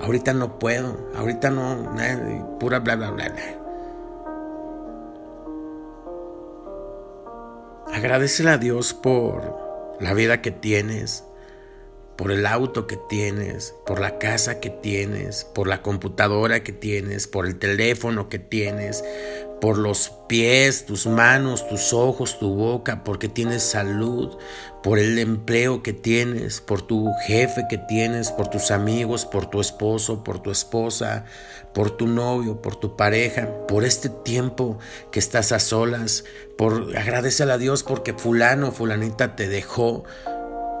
Ahorita 0.00 0.32
no 0.32 0.58
puedo, 0.58 0.96
ahorita 1.16 1.50
no, 1.50 1.94
pura 2.60 2.78
bla 2.78 2.96
bla 2.96 3.10
bla 3.10 3.28
bla. 3.28 3.58
Agradecele 7.92 8.50
a 8.50 8.58
Dios 8.58 8.94
por 8.94 9.56
la 9.98 10.14
vida 10.14 10.40
que 10.40 10.52
tienes, 10.52 11.24
por 12.18 12.32
el 12.32 12.46
auto 12.46 12.88
que 12.88 12.96
tienes, 12.96 13.76
por 13.86 14.00
la 14.00 14.18
casa 14.18 14.58
que 14.58 14.70
tienes, 14.70 15.44
por 15.44 15.68
la 15.68 15.82
computadora 15.82 16.64
que 16.64 16.72
tienes, 16.72 17.28
por 17.28 17.46
el 17.46 17.60
teléfono 17.60 18.28
que 18.28 18.40
tienes, 18.40 19.04
por 19.60 19.78
los 19.78 20.10
pies, 20.26 20.84
tus 20.84 21.06
manos, 21.06 21.68
tus 21.68 21.92
ojos, 21.92 22.40
tu 22.40 22.56
boca, 22.56 23.04
porque 23.04 23.28
tienes 23.28 23.62
salud, 23.62 24.36
por 24.82 24.98
el 24.98 25.16
empleo 25.20 25.84
que 25.84 25.92
tienes, 25.92 26.60
por 26.60 26.82
tu 26.82 27.08
jefe 27.24 27.66
que 27.70 27.78
tienes, 27.78 28.32
por 28.32 28.48
tus 28.48 28.72
amigos, 28.72 29.24
por 29.24 29.46
tu 29.46 29.60
esposo, 29.60 30.24
por 30.24 30.40
tu 30.40 30.50
esposa, 30.50 31.24
por 31.72 31.92
tu 31.92 32.08
novio, 32.08 32.60
por 32.60 32.74
tu 32.74 32.96
pareja, 32.96 33.48
por 33.68 33.84
este 33.84 34.08
tiempo 34.08 34.80
que 35.12 35.20
estás 35.20 35.52
a 35.52 35.60
solas, 35.60 36.24
por 36.56 36.96
agradecele 36.96 37.52
a 37.52 37.58
Dios 37.58 37.84
porque 37.84 38.12
fulano, 38.12 38.72
fulanita 38.72 39.36
te 39.36 39.48
dejó, 39.48 40.02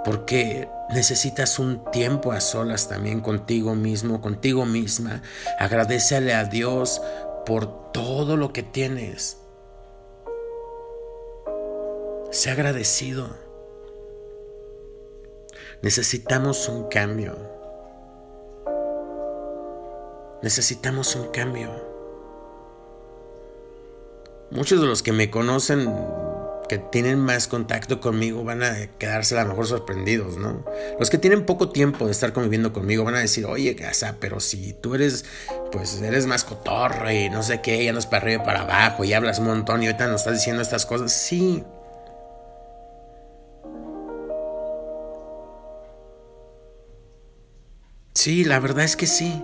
porque 0.08 0.70
necesitas 0.88 1.58
un 1.58 1.84
tiempo 1.90 2.32
a 2.32 2.40
solas 2.40 2.88
también 2.88 3.20
contigo 3.20 3.74
mismo, 3.74 4.22
contigo 4.22 4.64
misma. 4.64 5.20
Agradecele 5.58 6.32
a 6.32 6.44
Dios 6.44 7.02
por 7.44 7.92
todo 7.92 8.38
lo 8.38 8.50
que 8.54 8.62
tienes. 8.62 9.36
Sé 12.30 12.50
agradecido. 12.50 13.36
Necesitamos 15.82 16.70
un 16.70 16.88
cambio. 16.88 17.36
Necesitamos 20.40 21.16
un 21.16 21.28
cambio. 21.32 21.68
Muchos 24.50 24.80
de 24.80 24.86
los 24.86 25.02
que 25.02 25.12
me 25.12 25.30
conocen 25.30 25.94
que 26.68 26.78
tienen 26.78 27.18
más 27.18 27.48
contacto 27.48 28.00
conmigo 28.00 28.44
van 28.44 28.62
a 28.62 28.86
quedarse 28.98 29.36
a 29.38 29.42
lo 29.42 29.50
mejor 29.50 29.66
sorprendidos, 29.66 30.36
¿no? 30.36 30.64
Los 30.98 31.10
que 31.10 31.18
tienen 31.18 31.46
poco 31.46 31.70
tiempo 31.70 32.06
de 32.06 32.12
estar 32.12 32.32
conviviendo 32.32 32.72
conmigo 32.72 33.04
van 33.04 33.14
a 33.14 33.20
decir, 33.20 33.46
oye, 33.46 33.74
casa, 33.74 34.16
pero 34.20 34.38
si 34.38 34.74
tú 34.74 34.94
eres, 34.94 35.24
pues 35.72 36.00
eres 36.02 36.26
más 36.26 36.44
cotorro 36.44 37.10
y 37.10 37.30
no 37.30 37.42
sé 37.42 37.60
qué, 37.60 37.84
ya 37.84 37.92
no 37.92 37.98
es 37.98 38.06
para 38.06 38.22
arriba 38.22 38.42
y 38.42 38.46
para 38.46 38.60
abajo 38.60 39.04
y 39.04 39.12
hablas 39.14 39.38
un 39.38 39.46
montón 39.46 39.82
y 39.82 39.86
ahorita 39.86 40.06
nos 40.06 40.20
estás 40.20 40.34
diciendo 40.34 40.62
estas 40.62 40.86
cosas, 40.86 41.12
sí. 41.12 41.64
Sí, 48.14 48.44
la 48.44 48.60
verdad 48.60 48.84
es 48.84 48.96
que 48.96 49.06
sí. 49.06 49.42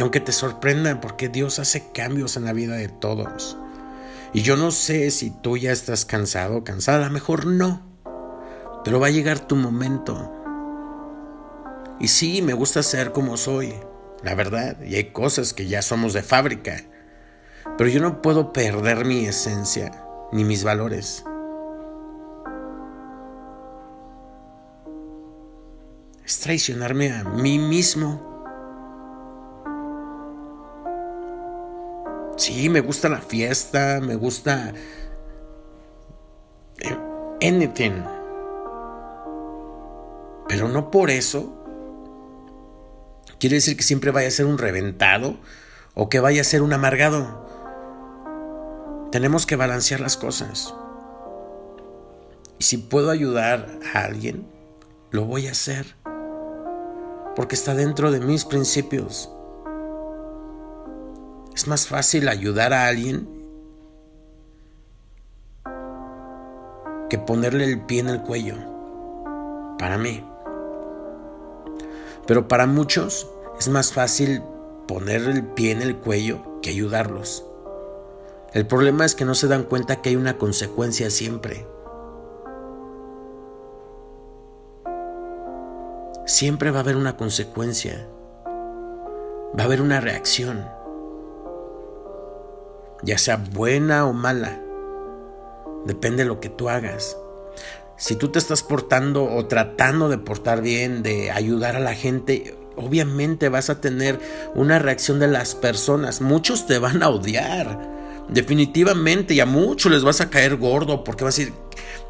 Aunque 0.00 0.20
te 0.20 0.32
sorprenda, 0.32 1.00
porque 1.00 1.28
Dios 1.28 1.58
hace 1.58 1.90
cambios 1.92 2.36
en 2.36 2.44
la 2.44 2.52
vida 2.52 2.74
de 2.74 2.88
todos. 2.88 3.56
Y 4.34 4.42
yo 4.42 4.56
no 4.56 4.72
sé 4.72 5.12
si 5.12 5.30
tú 5.30 5.56
ya 5.56 5.70
estás 5.70 6.04
cansado 6.04 6.56
o 6.56 6.64
cansada, 6.64 7.08
mejor 7.08 7.46
no. 7.46 7.82
Pero 8.84 8.98
va 8.98 9.06
a 9.06 9.10
llegar 9.10 9.38
tu 9.38 9.54
momento. 9.54 10.32
Y 12.00 12.08
sí, 12.08 12.42
me 12.42 12.52
gusta 12.52 12.82
ser 12.82 13.12
como 13.12 13.36
soy, 13.36 13.72
la 14.24 14.34
verdad. 14.34 14.82
Y 14.82 14.96
hay 14.96 15.12
cosas 15.12 15.54
que 15.54 15.68
ya 15.68 15.82
somos 15.82 16.14
de 16.14 16.24
fábrica. 16.24 16.82
Pero 17.78 17.88
yo 17.88 18.00
no 18.00 18.22
puedo 18.22 18.52
perder 18.52 19.04
mi 19.04 19.24
esencia 19.24 20.04
ni 20.32 20.42
mis 20.42 20.64
valores. 20.64 21.24
Es 26.26 26.40
traicionarme 26.40 27.12
a 27.12 27.22
mí 27.22 27.60
mismo. 27.60 28.33
Sí, 32.36 32.68
me 32.68 32.80
gusta 32.80 33.08
la 33.08 33.20
fiesta, 33.20 34.00
me 34.02 34.16
gusta 34.16 34.72
eh, 36.78 36.98
anything. 37.42 38.02
Pero 40.48 40.68
no 40.68 40.90
por 40.90 41.10
eso 41.10 41.52
quiere 43.38 43.56
decir 43.56 43.76
que 43.76 43.82
siempre 43.82 44.10
vaya 44.10 44.28
a 44.28 44.32
ser 44.32 44.46
un 44.46 44.58
reventado 44.58 45.36
o 45.94 46.08
que 46.08 46.20
vaya 46.20 46.40
a 46.40 46.44
ser 46.44 46.62
un 46.62 46.72
amargado. 46.72 47.44
Tenemos 49.12 49.46
que 49.46 49.56
balancear 49.56 50.00
las 50.00 50.16
cosas. 50.16 50.74
Y 52.58 52.64
si 52.64 52.78
puedo 52.78 53.10
ayudar 53.10 53.78
a 53.94 54.04
alguien, 54.04 54.46
lo 55.10 55.24
voy 55.24 55.46
a 55.46 55.52
hacer. 55.52 55.94
Porque 57.36 57.54
está 57.54 57.74
dentro 57.74 58.10
de 58.10 58.20
mis 58.20 58.44
principios. 58.44 59.30
Es 61.54 61.68
más 61.68 61.86
fácil 61.86 62.28
ayudar 62.28 62.72
a 62.72 62.88
alguien 62.88 63.28
que 67.08 67.16
ponerle 67.16 67.64
el 67.64 67.80
pie 67.80 68.00
en 68.00 68.08
el 68.08 68.22
cuello. 68.22 68.56
Para 69.78 69.96
mí. 69.96 70.26
Pero 72.26 72.48
para 72.48 72.66
muchos 72.66 73.30
es 73.58 73.68
más 73.68 73.92
fácil 73.92 74.42
ponerle 74.88 75.30
el 75.30 75.44
pie 75.44 75.70
en 75.70 75.82
el 75.82 75.96
cuello 75.96 76.60
que 76.60 76.70
ayudarlos. 76.70 77.46
El 78.52 78.66
problema 78.66 79.04
es 79.04 79.14
que 79.14 79.24
no 79.24 79.36
se 79.36 79.46
dan 79.46 79.62
cuenta 79.62 80.02
que 80.02 80.08
hay 80.08 80.16
una 80.16 80.38
consecuencia 80.38 81.08
siempre. 81.08 81.68
Siempre 86.26 86.72
va 86.72 86.78
a 86.78 86.82
haber 86.82 86.96
una 86.96 87.16
consecuencia. 87.16 88.08
Va 89.56 89.62
a 89.62 89.66
haber 89.66 89.80
una 89.80 90.00
reacción 90.00 90.73
ya 93.04 93.18
sea 93.18 93.36
buena 93.36 94.06
o 94.06 94.12
mala. 94.12 94.60
Depende 95.86 96.22
de 96.22 96.28
lo 96.28 96.40
que 96.40 96.48
tú 96.48 96.68
hagas. 96.68 97.16
Si 97.96 98.16
tú 98.16 98.28
te 98.28 98.38
estás 98.38 98.62
portando 98.62 99.24
o 99.24 99.46
tratando 99.46 100.08
de 100.08 100.18
portar 100.18 100.62
bien, 100.62 101.02
de 101.02 101.30
ayudar 101.30 101.76
a 101.76 101.80
la 101.80 101.94
gente, 101.94 102.56
obviamente 102.76 103.48
vas 103.48 103.70
a 103.70 103.80
tener 103.80 104.18
una 104.54 104.78
reacción 104.78 105.20
de 105.20 105.28
las 105.28 105.54
personas. 105.54 106.20
Muchos 106.20 106.66
te 106.66 106.78
van 106.78 107.02
a 107.02 107.08
odiar. 107.08 107.78
Definitivamente, 108.28 109.34
y 109.34 109.40
a 109.40 109.46
muchos 109.46 109.92
les 109.92 110.02
vas 110.02 110.20
a 110.20 110.30
caer 110.30 110.56
gordo 110.56 111.04
porque 111.04 111.24
vas 111.24 111.34
a 111.36 111.38
decir, 111.38 111.54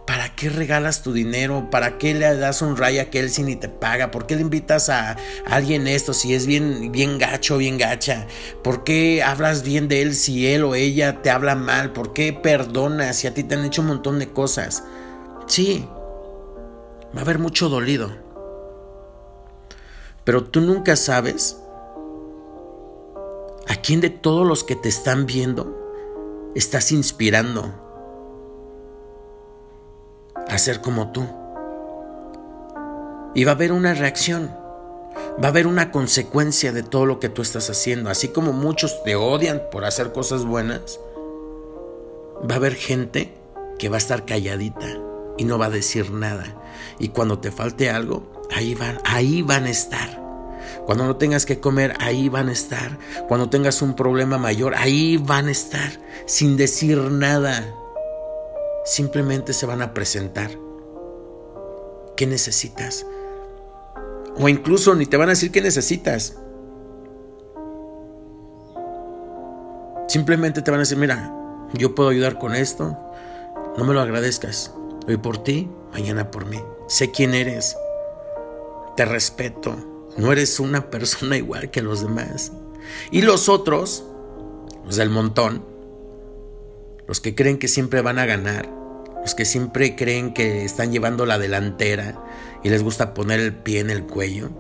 ¿Para 0.07 0.35
qué 0.35 0.50
regalas 0.50 1.03
tu 1.03 1.14
dinero? 1.14 1.70
¿Para 1.70 1.96
qué 1.96 2.12
le 2.12 2.37
das 2.37 2.61
un 2.61 2.77
ray 2.77 2.98
a 2.98 3.03
aquel 3.03 3.31
si 3.31 3.42
ni 3.42 3.57
te 3.57 3.70
paga? 3.70 4.11
¿Por 4.11 4.27
qué 4.27 4.37
le 4.37 4.42
invitas 4.42 4.90
a 4.90 5.16
alguien 5.46 5.87
esto 5.87 6.12
si 6.12 6.35
es 6.35 6.46
bien, 6.46 6.92
bien 6.92 7.16
gacho, 7.18 7.57
bien 7.57 7.79
gacha? 7.79 8.27
¿Por 8.62 8.85
qué 8.85 9.22
hablas 9.22 9.62
bien 9.62 9.88
de 9.88 10.03
él 10.03 10.14
si 10.14 10.46
él 10.46 10.62
o 10.64 10.74
ella 10.74 11.22
te 11.22 11.31
habla 11.31 11.55
mal? 11.55 11.92
¿Por 11.94 12.12
qué 12.12 12.35
perdonas 12.35 13.16
si 13.16 13.29
a 13.29 13.33
ti 13.33 13.44
te 13.44 13.55
han 13.55 13.64
hecho 13.64 13.81
un 13.81 13.88
montón 13.88 14.18
de 14.18 14.29
cosas? 14.29 14.85
Sí, 15.46 15.88
va 17.14 17.20
a 17.20 17.22
haber 17.22 17.38
mucho 17.38 17.70
dolido. 17.70 18.14
Pero 20.24 20.44
tú 20.44 20.61
nunca 20.61 20.96
sabes 20.96 21.57
a 23.68 23.77
quién 23.77 24.03
de 24.03 24.11
todos 24.11 24.46
los 24.46 24.64
que 24.64 24.77
te 24.77 24.90
están 24.90 25.24
viendo 25.24 25.84
estás 26.54 26.92
inspirando 26.92 27.72
a 30.48 30.58
ser 30.58 30.80
como 30.80 31.10
tú. 31.12 31.26
Y 33.34 33.44
va 33.44 33.52
a 33.52 33.54
haber 33.54 33.72
una 33.72 33.94
reacción, 33.94 34.54
va 35.42 35.46
a 35.46 35.48
haber 35.48 35.66
una 35.66 35.90
consecuencia 35.90 36.72
de 36.72 36.82
todo 36.82 37.06
lo 37.06 37.18
que 37.18 37.28
tú 37.28 37.42
estás 37.42 37.68
haciendo. 37.68 38.10
Así 38.10 38.28
como 38.28 38.52
muchos 38.52 39.02
te 39.02 39.16
odian 39.16 39.62
por 39.72 39.84
hacer 39.84 40.12
cosas 40.12 40.44
buenas, 40.44 41.00
va 42.48 42.54
a 42.54 42.58
haber 42.58 42.74
gente 42.74 43.34
que 43.78 43.88
va 43.88 43.96
a 43.96 43.98
estar 43.98 44.24
calladita 44.24 44.86
y 45.36 45.44
no 45.44 45.58
va 45.58 45.66
a 45.66 45.70
decir 45.70 46.12
nada. 46.12 46.44
Y 46.98 47.08
cuando 47.08 47.40
te 47.40 47.50
falte 47.50 47.90
algo, 47.90 48.30
ahí 48.54 48.74
van, 48.74 49.00
ahí 49.04 49.42
van 49.42 49.64
a 49.64 49.70
estar. 49.70 50.23
Cuando 50.87 51.07
no 51.07 51.16
tengas 51.16 51.47
que 51.47 51.61
comer, 51.61 51.94
ahí 52.01 52.29
van 52.29 52.49
a 52.49 52.53
estar. 52.53 52.99
Cuando 53.29 53.49
tengas 53.49 53.83
un 53.83 53.94
problema 53.94 54.38
mayor, 54.38 54.75
ahí 54.75 55.16
van 55.16 55.49
a 55.49 55.53
estar, 55.53 56.01
sin 56.27 56.57
decir 56.57 56.99
nada 56.99 57.75
simplemente 58.85 59.53
se 59.53 59.66
van 59.66 59.83
a 59.83 59.92
presentar. 59.92 60.51
¿Qué 62.16 62.27
necesitas? 62.27 63.07
O 64.37 64.49
incluso 64.49 64.94
ni 64.94 65.07
te 65.07 65.16
van 65.16 65.29
a 65.29 65.33
decir 65.33 65.51
qué 65.51 65.61
necesitas. 65.61 66.37
Simplemente 70.07 70.62
te 70.62 70.70
van 70.70 70.79
a 70.79 70.83
decir, 70.83 70.99
mira, 70.99 71.35
yo 71.73 71.94
puedo 71.94 72.11
ayudar 72.11 72.38
con 72.38 72.55
esto, 72.55 72.97
no 73.77 73.85
me 73.85 73.94
lo 73.94 74.01
agradezcas. 74.01 74.73
Hoy 75.09 75.16
por 75.16 75.42
ti, 75.42 75.68
mañana 75.92 76.31
por 76.31 76.47
mí. 76.47 76.61
Sé 76.87 77.11
quién 77.11 77.35
eres. 77.35 77.77
Te 78.97 79.05
respeto. 79.05 79.93
No 80.16 80.31
eres 80.31 80.61
una 80.61 80.90
persona 80.90 81.37
igual 81.37 81.70
que 81.70 81.83
los 81.83 82.03
demás. 82.03 82.53
Y 83.11 83.22
los 83.22 83.48
otros, 83.48 84.05
los 84.85 84.96
del 84.96 85.11
montón, 85.11 85.64
los 87.07 87.20
que 87.20 87.35
creen 87.35 87.59
que 87.59 87.68
siempre 87.68 88.00
van 88.00 88.18
a 88.18 88.27
ganar, 88.27 88.70
los 89.20 89.35
que 89.35 89.44
siempre 89.44 89.96
creen 89.96 90.35
que 90.35 90.64
están 90.64 90.92
llevando 90.92 91.27
la 91.27 91.38
delantera 91.38 92.22
y 92.62 92.68
les 92.68 92.83
gusta 92.83 93.14
poner 93.14 93.40
el 93.40 93.55
pie 93.55 93.81
en 93.81 93.90
el 93.90 94.05
cuello. 94.05 94.50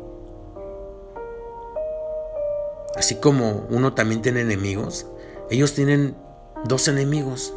Así 2.96 3.16
como 3.16 3.66
uno 3.70 3.94
también 3.94 4.22
tiene 4.22 4.40
enemigos, 4.40 5.06
ellos 5.50 5.74
tienen 5.74 6.16
dos 6.64 6.88
enemigos. 6.88 7.52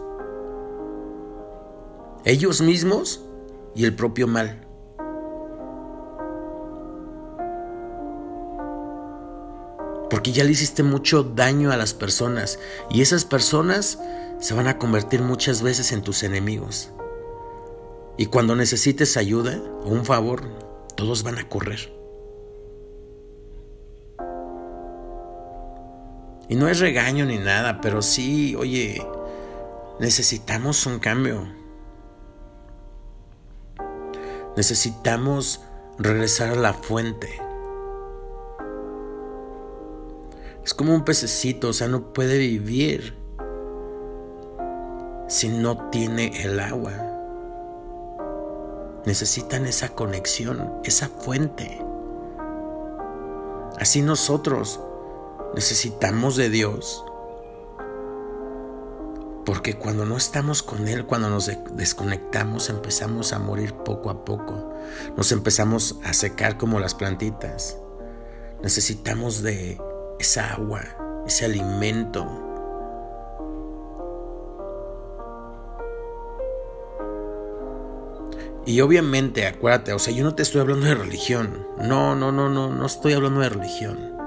Ellos 2.25 2.61
mismos 2.61 3.23
y 3.75 3.85
el 3.85 3.95
propio 3.95 4.27
mal. 4.27 4.66
Porque 10.09 10.31
ya 10.31 10.43
le 10.43 10.51
hiciste 10.51 10.83
mucho 10.83 11.23
daño 11.23 11.71
a 11.71 11.77
las 11.77 11.93
personas 11.93 12.59
y 12.89 13.01
esas 13.01 13.25
personas 13.25 13.99
se 14.39 14.53
van 14.53 14.67
a 14.67 14.77
convertir 14.77 15.21
muchas 15.21 15.61
veces 15.61 15.91
en 15.91 16.01
tus 16.01 16.23
enemigos. 16.23 16.91
Y 18.17 18.27
cuando 18.27 18.55
necesites 18.55 19.17
ayuda 19.17 19.61
o 19.83 19.89
un 19.89 20.05
favor, 20.05 20.43
todos 20.95 21.23
van 21.23 21.37
a 21.37 21.47
correr. 21.47 21.93
Y 26.49 26.55
no 26.55 26.69
es 26.69 26.79
regaño 26.79 27.25
ni 27.25 27.37
nada, 27.37 27.81
pero 27.81 28.01
sí, 28.01 28.55
oye, 28.55 29.05
necesitamos 29.99 30.85
un 30.85 30.99
cambio. 30.99 31.45
Necesitamos 34.55 35.61
regresar 35.99 36.51
a 36.51 36.55
la 36.55 36.73
fuente. 36.73 37.46
Es 40.67 40.73
como 40.73 40.93
un 40.93 41.05
pececito, 41.05 41.69
o 41.69 41.73
sea, 41.73 41.87
no 41.87 42.11
puede 42.11 42.37
vivir 42.37 43.13
si 45.29 45.47
no 45.47 45.89
tiene 45.91 46.43
el 46.43 46.59
agua. 46.59 46.91
Necesitan 49.05 49.65
esa 49.65 49.95
conexión, 49.95 50.73
esa 50.83 51.07
fuente. 51.07 51.81
Así 53.79 54.01
nosotros 54.01 54.81
necesitamos 55.55 56.35
de 56.35 56.49
Dios. 56.49 57.01
Porque 59.45 59.77
cuando 59.77 60.05
no 60.05 60.17
estamos 60.17 60.63
con 60.63 60.89
Él, 60.89 61.05
cuando 61.05 61.29
nos 61.29 61.49
desconectamos, 61.77 62.69
empezamos 62.69 63.31
a 63.31 63.39
morir 63.39 63.73
poco 63.73 64.09
a 64.09 64.25
poco. 64.25 64.73
Nos 65.15 65.31
empezamos 65.31 65.97
a 66.03 66.11
secar 66.11 66.57
como 66.57 66.81
las 66.81 66.93
plantitas. 66.93 67.77
Necesitamos 68.61 69.43
de 69.43 69.79
esa 70.19 70.53
agua, 70.53 70.81
ese 71.25 71.45
alimento. 71.45 72.25
Y 78.65 78.81
obviamente, 78.81 79.47
acuérdate, 79.47 79.93
o 79.93 79.99
sea, 79.99 80.13
yo 80.13 80.25
no 80.25 80.35
te 80.35 80.43
estoy 80.43 80.59
hablando 80.59 80.85
de 80.87 80.95
religión. 80.95 81.65
No, 81.77 82.15
no, 82.15 82.33
no, 82.33 82.49
no, 82.49 82.69
no 82.69 82.85
estoy 82.85 83.13
hablando 83.13 83.39
de 83.39 83.49
religión. 83.49 84.17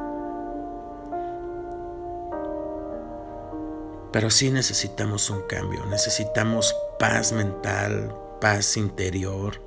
Pero 4.13 4.31
sí 4.31 4.51
necesitamos 4.51 5.31
un 5.31 5.43
cambio, 5.43 5.87
necesitamos 5.87 6.75
paz 6.99 7.33
mental, 7.33 8.13
paz 8.41 8.77
interior, 8.77 9.61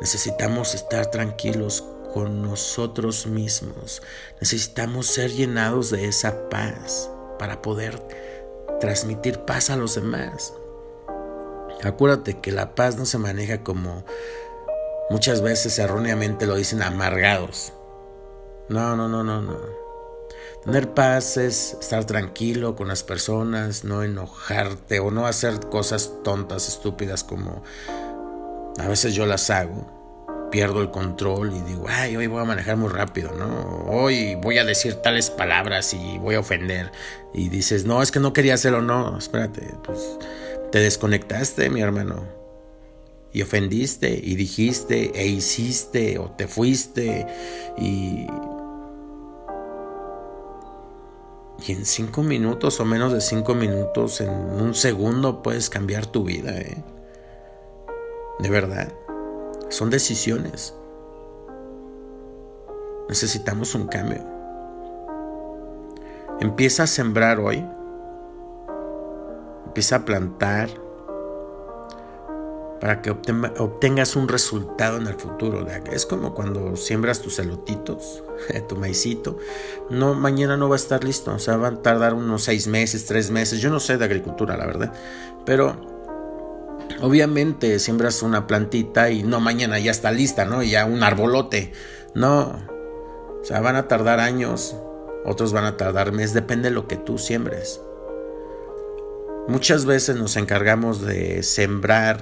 necesitamos 0.00 0.74
estar 0.74 1.06
tranquilos 1.06 1.84
con 2.16 2.40
nosotros 2.40 3.26
mismos, 3.26 4.00
necesitamos 4.40 5.04
ser 5.04 5.32
llenados 5.32 5.90
de 5.90 6.08
esa 6.08 6.48
paz 6.48 7.10
para 7.38 7.60
poder 7.60 8.00
transmitir 8.80 9.40
paz 9.40 9.68
a 9.68 9.76
los 9.76 9.96
demás. 9.96 10.54
Acuérdate 11.84 12.40
que 12.40 12.52
la 12.52 12.74
paz 12.74 12.96
no 12.96 13.04
se 13.04 13.18
maneja 13.18 13.62
como 13.62 14.02
muchas 15.10 15.42
veces 15.42 15.78
erróneamente 15.78 16.46
lo 16.46 16.54
dicen 16.54 16.82
amargados. 16.82 17.74
No, 18.70 18.96
no, 18.96 19.10
no, 19.10 19.22
no, 19.22 19.42
no. 19.42 19.58
Tener 20.64 20.94
paz 20.94 21.36
es 21.36 21.76
estar 21.78 22.06
tranquilo 22.06 22.76
con 22.76 22.88
las 22.88 23.02
personas, 23.02 23.84
no 23.84 24.02
enojarte 24.02 25.00
o 25.00 25.10
no 25.10 25.26
hacer 25.26 25.60
cosas 25.68 26.14
tontas, 26.24 26.66
estúpidas 26.66 27.24
como 27.24 27.62
a 28.78 28.88
veces 28.88 29.14
yo 29.14 29.26
las 29.26 29.50
hago. 29.50 29.95
Pierdo 30.56 30.80
el 30.80 30.90
control 30.90 31.52
y 31.54 31.60
digo, 31.60 31.84
ay, 31.86 32.16
hoy 32.16 32.28
voy 32.28 32.40
a 32.40 32.46
manejar 32.46 32.78
muy 32.78 32.88
rápido, 32.88 33.30
¿no? 33.32 33.84
Hoy 33.90 34.36
voy 34.36 34.56
a 34.56 34.64
decir 34.64 34.94
tales 34.94 35.28
palabras 35.28 35.92
y 35.92 36.16
voy 36.16 36.36
a 36.36 36.40
ofender. 36.40 36.92
Y 37.34 37.50
dices, 37.50 37.84
no, 37.84 38.00
es 38.00 38.10
que 38.10 38.20
no 38.20 38.32
quería 38.32 38.54
hacerlo, 38.54 38.80
no, 38.80 39.18
espérate, 39.18 39.74
pues 39.84 40.16
te 40.72 40.78
desconectaste, 40.78 41.68
mi 41.68 41.82
hermano. 41.82 42.24
Y 43.34 43.42
ofendiste 43.42 44.08
y 44.10 44.34
dijiste 44.34 45.12
e 45.14 45.26
hiciste 45.26 46.18
o 46.18 46.30
te 46.30 46.48
fuiste 46.48 47.26
y 47.76 48.26
Y 51.68 51.72
en 51.72 51.84
cinco 51.84 52.22
minutos 52.22 52.80
o 52.80 52.86
menos 52.86 53.12
de 53.12 53.20
cinco 53.20 53.54
minutos, 53.54 54.22
en 54.22 54.30
un 54.30 54.74
segundo 54.74 55.42
puedes 55.42 55.68
cambiar 55.68 56.06
tu 56.06 56.24
vida. 56.24 56.58
¿eh? 56.58 56.82
De 58.38 58.48
verdad. 58.48 58.90
Son 59.68 59.90
decisiones. 59.90 60.74
Necesitamos 63.08 63.74
un 63.74 63.86
cambio. 63.86 64.22
Empieza 66.40 66.84
a 66.84 66.86
sembrar 66.86 67.40
hoy. 67.40 67.64
Empieza 69.66 69.96
a 69.96 70.04
plantar 70.04 70.68
para 72.80 73.00
que 73.00 73.10
obtengas 73.10 74.16
un 74.16 74.28
resultado 74.28 74.98
en 74.98 75.06
el 75.06 75.14
futuro. 75.14 75.66
Es 75.90 76.06
como 76.06 76.34
cuando 76.34 76.76
siembras 76.76 77.20
tus 77.20 77.38
elotitos, 77.38 78.22
tu 78.68 78.76
maicito. 78.76 79.38
No, 79.90 80.14
mañana 80.14 80.56
no 80.56 80.68
va 80.68 80.76
a 80.76 80.78
estar 80.78 81.02
listo, 81.02 81.34
o 81.34 81.38
sea, 81.38 81.56
va 81.56 81.68
a 81.68 81.82
tardar 81.82 82.14
unos 82.14 82.44
seis 82.44 82.66
meses, 82.66 83.06
tres 83.06 83.30
meses. 83.30 83.60
Yo 83.60 83.70
no 83.70 83.80
sé 83.80 83.96
de 83.96 84.04
agricultura, 84.04 84.56
la 84.56 84.66
verdad, 84.66 84.92
pero 85.44 85.95
obviamente 87.00 87.78
siembras 87.78 88.22
una 88.22 88.46
plantita 88.46 89.10
y 89.10 89.22
no 89.22 89.40
mañana 89.40 89.78
ya 89.78 89.90
está 89.90 90.12
lista, 90.12 90.44
¿no? 90.44 90.62
Ya 90.62 90.86
un 90.86 91.02
arbolote. 91.02 91.72
No, 92.14 92.56
o 93.40 93.44
sea, 93.44 93.60
van 93.60 93.76
a 93.76 93.88
tardar 93.88 94.20
años, 94.20 94.76
otros 95.24 95.52
van 95.52 95.64
a 95.64 95.76
tardar 95.76 96.12
meses, 96.12 96.34
depende 96.34 96.68
de 96.68 96.74
lo 96.74 96.88
que 96.88 96.96
tú 96.96 97.18
siembres. 97.18 97.80
Muchas 99.48 99.84
veces 99.84 100.16
nos 100.16 100.36
encargamos 100.36 101.02
de 101.02 101.42
sembrar 101.42 102.20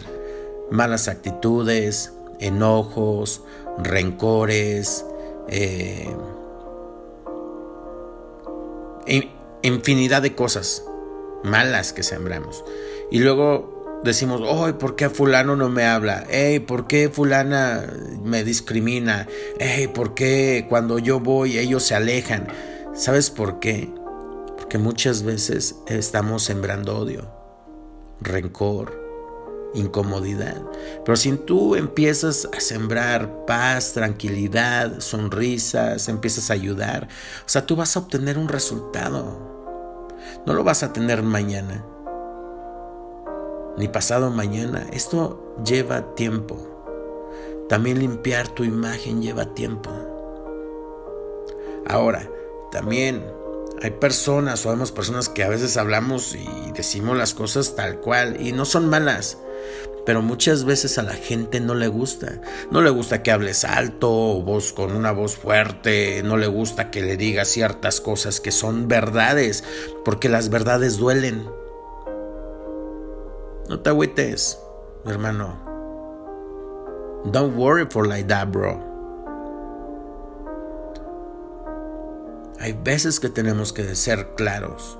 malas 0.71 1.09
actitudes, 1.09 2.13
enojos, 2.41 3.43
rencores, 3.79 5.07
eh, 5.49 6.15
infinidad 9.63 10.21
de 10.21 10.35
cosas 10.35 10.85
malas 11.43 11.93
que 11.93 12.03
sembramos. 12.03 12.65
Y 13.11 13.21
luego 13.21 13.74
decimos, 14.05 14.43
¡ay, 14.47 14.75
¿por 14.75 14.97
qué 14.97 15.09
fulano 15.09 15.57
no 15.57 15.71
me 15.71 15.85
habla? 15.85 16.27
¡Ey, 16.29 16.61
¿por 16.61 16.87
qué 16.87 17.09
fulana 17.09 17.87
me 18.23 18.45
discrimina? 18.45 19.27
¡Ey, 19.59 19.89
¿por 19.89 20.15
qué 20.15 20.67
cuando 20.69 20.99
yo 20.99 21.21
voy 21.21 21.59
ellos 21.59 21.83
se 21.83 21.95
alejan? 21.95 22.47
¿Sabes 22.95 23.31
por 23.31 23.59
qué? 23.61 23.91
Porque 24.59 24.79
muchas 24.79 25.23
veces 25.23 25.77
estamos 25.89 26.45
sembrando 26.45 26.97
odio, 26.99 27.31
rencor, 28.21 29.03
incomodidad. 29.75 30.63
Pero 31.05 31.17
si 31.17 31.33
tú 31.33 31.75
empiezas 31.75 32.49
a 32.57 32.61
sembrar 32.61 33.47
paz, 33.47 33.95
tranquilidad, 33.95 35.01
sonrisas, 35.01 36.09
empiezas 36.09 36.51
a 36.51 36.55
ayudar, 36.55 37.09
o 37.45 37.49
sea, 37.49 37.67
tú 37.67 37.75
vas 37.75 37.97
a 37.97 38.01
obtener 38.01 38.39
un 38.39 38.49
resultado. 38.49 39.55
No 40.47 40.53
lo 40.53 40.63
vas 40.63 40.83
a 40.83 40.93
tener 40.93 41.23
mañana, 41.23 41.85
ni 43.77 43.89
pasado 43.89 44.31
mañana. 44.31 44.87
Esto 44.93 45.57
lleva 45.65 46.15
tiempo. 46.15 46.57
También 47.69 47.99
limpiar 47.99 48.49
tu 48.49 48.65
imagen 48.65 49.23
lleva 49.23 49.55
tiempo. 49.55 49.91
Ahora, 51.87 52.31
también 52.71 53.25
hay 53.83 53.91
personas 53.91 54.65
o 54.65 54.71
vemos 54.71 54.93
personas 54.93 55.29
que 55.29 55.45
a 55.45 55.49
veces 55.49 55.77
hablamos 55.77 56.35
y 56.35 56.73
decimos 56.73 57.17
las 57.17 57.35
cosas 57.35 57.75
tal 57.75 58.01
cual 58.01 58.41
y 58.41 58.53
no 58.53 58.65
son 58.65 58.89
malas. 58.89 59.39
Pero 60.07 60.21
muchas 60.21 60.65
veces 60.65 60.99
a 60.99 61.03
la 61.03 61.15
gente 61.15 61.61
no 61.61 61.75
le 61.75 61.89
gusta. 61.89 62.41
No 62.71 62.83
le 62.83 62.91
gusta 62.91 63.23
que 63.23 63.31
hables 63.31 63.65
alto 63.65 64.11
o 64.11 64.43
voz 64.43 64.73
con 64.73 64.93
una 64.93 65.13
voz 65.13 65.37
fuerte. 65.37 66.23
No 66.23 66.37
le 66.37 66.47
gusta 66.47 66.91
que 66.91 67.01
le 67.01 67.17
digas 67.17 67.49
ciertas 67.49 68.03
cosas 68.03 68.41
que 68.41 68.53
son 68.53 68.87
verdades. 68.87 69.65
Porque 70.05 70.29
las 70.29 70.51
verdades 70.51 70.99
duelen. 70.99 71.49
No 73.69 73.81
te 73.81 73.91
agüites, 73.91 74.59
hermano. 75.05 75.59
Don't 77.25 77.57
worry 77.57 77.87
for 77.89 78.07
like 78.07 78.29
that, 78.29 78.49
bro. 78.49 78.79
Hay 82.61 82.73
veces 82.73 83.21
que 83.21 83.29
tenemos 83.29 83.73
que 83.73 83.95
ser 83.95 84.35
claros, 84.37 84.99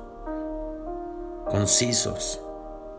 concisos 1.47 2.41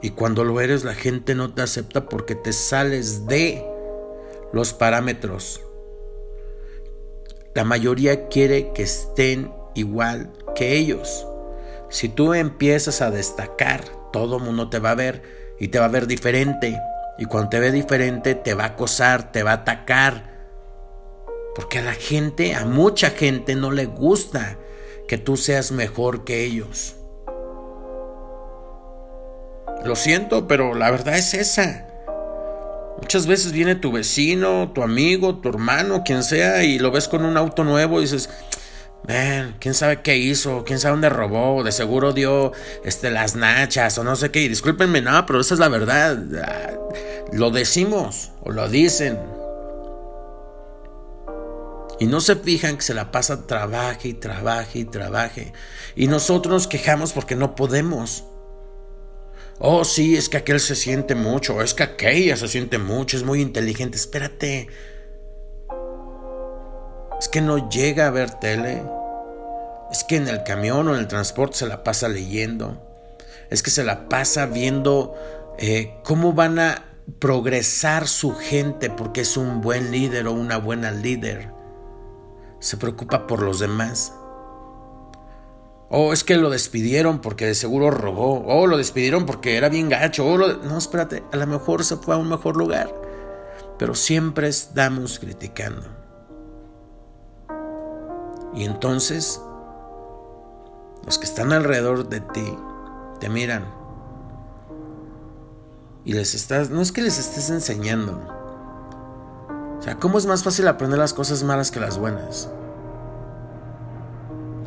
y 0.02 0.12
cuando 0.12 0.44
lo 0.44 0.62
eres, 0.62 0.84
la 0.84 0.94
gente 0.94 1.34
no 1.34 1.54
te 1.54 1.64
acepta 1.64 2.06
porque 2.06 2.36
te 2.36 2.54
sales 2.54 3.26
de 3.26 3.66
los 4.54 4.72
parámetros. 4.72 5.62
La 7.56 7.64
mayoría 7.64 8.28
quiere 8.28 8.72
que 8.74 8.84
estén 8.84 9.52
igual 9.74 10.32
que 10.54 10.78
ellos. 10.78 11.26
Si 11.90 12.10
tú 12.10 12.36
empiezas 12.36 13.02
a 13.02 13.10
destacar, 13.10 13.84
todo 14.12 14.38
mundo 14.38 14.70
te 14.70 14.78
va 14.78 14.92
a 14.92 14.96
ver 14.96 15.24
y 15.60 15.70
te 15.70 15.80
va 15.80 15.86
a 15.86 15.90
ver 15.90 16.08
diferente. 16.08 16.80
Y 17.18 17.26
cuando 17.26 17.50
te 17.50 17.60
ve 17.60 17.72
diferente, 17.72 18.36
te 18.36 18.54
va 18.54 18.64
a 18.64 18.68
acosar, 18.68 19.32
te 19.32 19.44
va 19.44 19.52
a 19.52 19.56
atacar. 19.56 20.36
Porque 21.56 21.80
a 21.80 21.84
la 21.84 21.94
gente, 21.94 22.56
a 22.56 22.66
mucha 22.66 23.12
gente 23.12 23.56
no 23.56 23.72
le 23.72 23.86
gusta 23.86 24.58
que 25.08 25.18
tú 25.18 25.38
seas 25.38 25.72
mejor 25.72 26.26
que 26.26 26.44
ellos. 26.44 26.96
Lo 29.86 29.96
siento, 29.96 30.48
pero 30.48 30.74
la 30.74 30.92
verdad 30.92 31.18
es 31.18 31.34
esa. 31.34 31.88
Muchas 33.00 33.28
veces 33.28 33.52
viene 33.52 33.76
tu 33.76 33.92
vecino, 33.92 34.72
tu 34.74 34.82
amigo, 34.82 35.36
tu 35.36 35.50
hermano, 35.50 36.04
quien 36.04 36.24
sea, 36.24 36.64
y 36.64 36.80
lo 36.80 36.92
ves 36.92 37.08
con 37.08 37.26
un 37.26 37.38
auto 37.38 37.64
nuevo 37.64 38.00
y 38.00 38.04
dices, 38.04 38.30
ven, 39.06 39.56
quién 39.60 39.74
sabe 39.74 40.02
qué 40.02 40.18
hizo, 40.18 40.64
quién 40.66 40.80
sabe 40.80 40.94
dónde 40.94 41.10
robó, 41.10 41.64
de 41.64 41.72
seguro 41.72 42.14
dio 42.14 42.52
este, 42.84 43.12
las 43.12 43.36
nachas 43.36 43.98
o 43.98 44.04
no 44.04 44.16
sé 44.16 44.32
qué. 44.32 44.42
Y 44.42 44.48
discúlpenme, 44.48 45.02
no, 45.02 45.26
pero 45.26 45.40
esa 45.40 45.54
es 45.54 45.60
la 45.60 45.70
verdad. 45.70 46.18
Ah, 46.44 46.74
lo 47.32 47.52
decimos 47.52 48.32
o 48.42 48.52
lo 48.52 48.68
dicen. 48.70 49.20
Y 52.00 52.08
no 52.08 52.20
se 52.20 52.36
fijan 52.36 52.76
que 52.76 52.84
se 52.84 52.94
la 52.94 53.12
pasa 53.12 53.48
trabaje 53.48 54.10
y 54.10 54.14
trabaje 54.14 54.80
y 54.80 54.86
trabaje. 54.86 55.54
Y 55.96 56.08
nosotros 56.08 56.54
nos 56.54 56.68
quejamos 56.68 57.14
porque 57.14 57.36
no 57.36 57.56
podemos. 57.56 58.26
Oh, 59.60 59.86
sí, 59.86 60.18
es 60.18 60.28
que 60.28 60.38
aquel 60.38 60.60
se 60.60 60.76
siente 60.76 61.16
mucho, 61.16 61.62
es 61.62 61.74
que 61.74 61.84
aquella 61.84 62.36
se 62.36 62.50
siente 62.50 62.78
mucho, 62.78 63.16
es 63.16 63.24
muy 63.24 63.42
inteligente. 63.42 63.96
Espérate. 63.96 64.68
Que 67.36 67.42
no 67.42 67.70
llega 67.70 68.08
a 68.08 68.12
ver 68.12 68.32
tele. 68.32 68.82
Es 69.92 70.06
que 70.06 70.16
en 70.16 70.30
el 70.30 70.44
camión 70.44 70.88
o 70.88 70.94
en 70.94 71.02
el 71.02 71.10
transporte 71.10 71.58
se 71.58 71.68
la 71.68 71.84
pasa 71.84 72.08
leyendo. 72.08 72.82
Es 73.50 73.62
que 73.62 73.72
se 73.72 73.84
la 73.84 74.08
pasa 74.08 74.46
viendo 74.46 75.14
eh, 75.58 75.98
cómo 76.06 76.32
van 76.32 76.60
a 76.60 76.86
progresar 77.20 78.08
su 78.08 78.36
gente 78.36 78.90
porque 78.90 79.20
es 79.20 79.36
un 79.36 79.60
buen 79.60 79.92
líder 79.92 80.28
o 80.28 80.32
una 80.32 80.56
buena 80.56 80.92
líder. 80.92 81.52
Se 82.62 82.78
preocupa 82.78 83.28
por 83.28 83.42
los 83.42 83.60
demás. 83.60 84.14
Oh, 85.90 86.14
es 86.14 86.24
que 86.24 86.38
lo 86.38 86.50
despidieron 86.50 87.20
porque 87.20 87.48
de 87.48 87.56
seguro 87.56 87.92
robó. 87.92 88.46
Oh, 88.48 88.66
lo 88.66 88.78
despidieron 88.78 89.26
porque 89.26 89.58
era 89.58 89.68
bien 89.68 89.90
gacho. 89.90 90.26
Oh, 90.26 90.38
No, 90.38 90.78
espérate, 90.78 91.26
a 91.34 91.36
lo 91.36 91.48
mejor 91.48 91.84
se 91.84 91.98
fue 91.98 92.16
a 92.16 92.18
un 92.18 92.30
mejor 92.30 92.56
lugar. 92.56 92.96
Pero 93.78 93.94
siempre 93.94 94.48
estamos 94.48 95.20
criticando. 95.20 96.05
Y 98.56 98.64
entonces, 98.64 99.42
los 101.06 101.20
que 101.20 101.26
están 101.26 101.52
alrededor 101.52 102.08
de 102.08 102.22
ti 102.22 102.58
te 103.20 103.30
miran. 103.30 103.66
Y 106.06 106.14
les 106.14 106.34
estás, 106.36 106.70
no 106.70 106.82
es 106.82 106.92
que 106.92 107.02
les 107.02 107.20
estés 107.20 107.50
enseñando. 107.50 108.22
O 109.78 109.82
sea, 109.82 109.98
¿cómo 109.98 110.18
es 110.18 110.26
más 110.26 110.44
fácil 110.44 110.68
aprender 110.68 110.98
las 110.98 111.14
cosas 111.14 111.44
malas 111.44 111.70
que 111.70 111.80
las 111.80 111.98
buenas? 111.98 112.50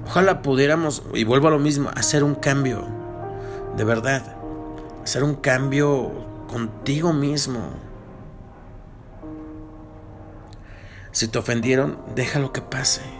Ojalá 0.07 0.43
pudiéramos, 0.43 1.03
y 1.15 1.25
vuelvo 1.25 1.49
a 1.49 1.51
lo 1.51 1.59
mismo, 1.59 1.91
hacer 1.95 2.25
un 2.25 2.35
cambio, 2.35 2.87
de 3.77 3.85
verdad, 3.85 4.23
hacer 5.03 5.25
un 5.25 5.35
cambio 5.35 6.11
contigo 6.49 7.13
mismo. 7.13 7.61
Si 11.11 11.29
te 11.29 11.39
ofendieron, 11.39 11.99
déjalo 12.15 12.53
que 12.53 12.63
pase. 12.63 13.18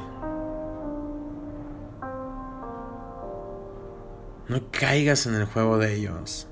No 4.49 4.71
caigas 4.71 5.27
en 5.27 5.35
el 5.35 5.45
juego 5.45 5.79
de 5.79 5.95
ellos. 5.95 6.49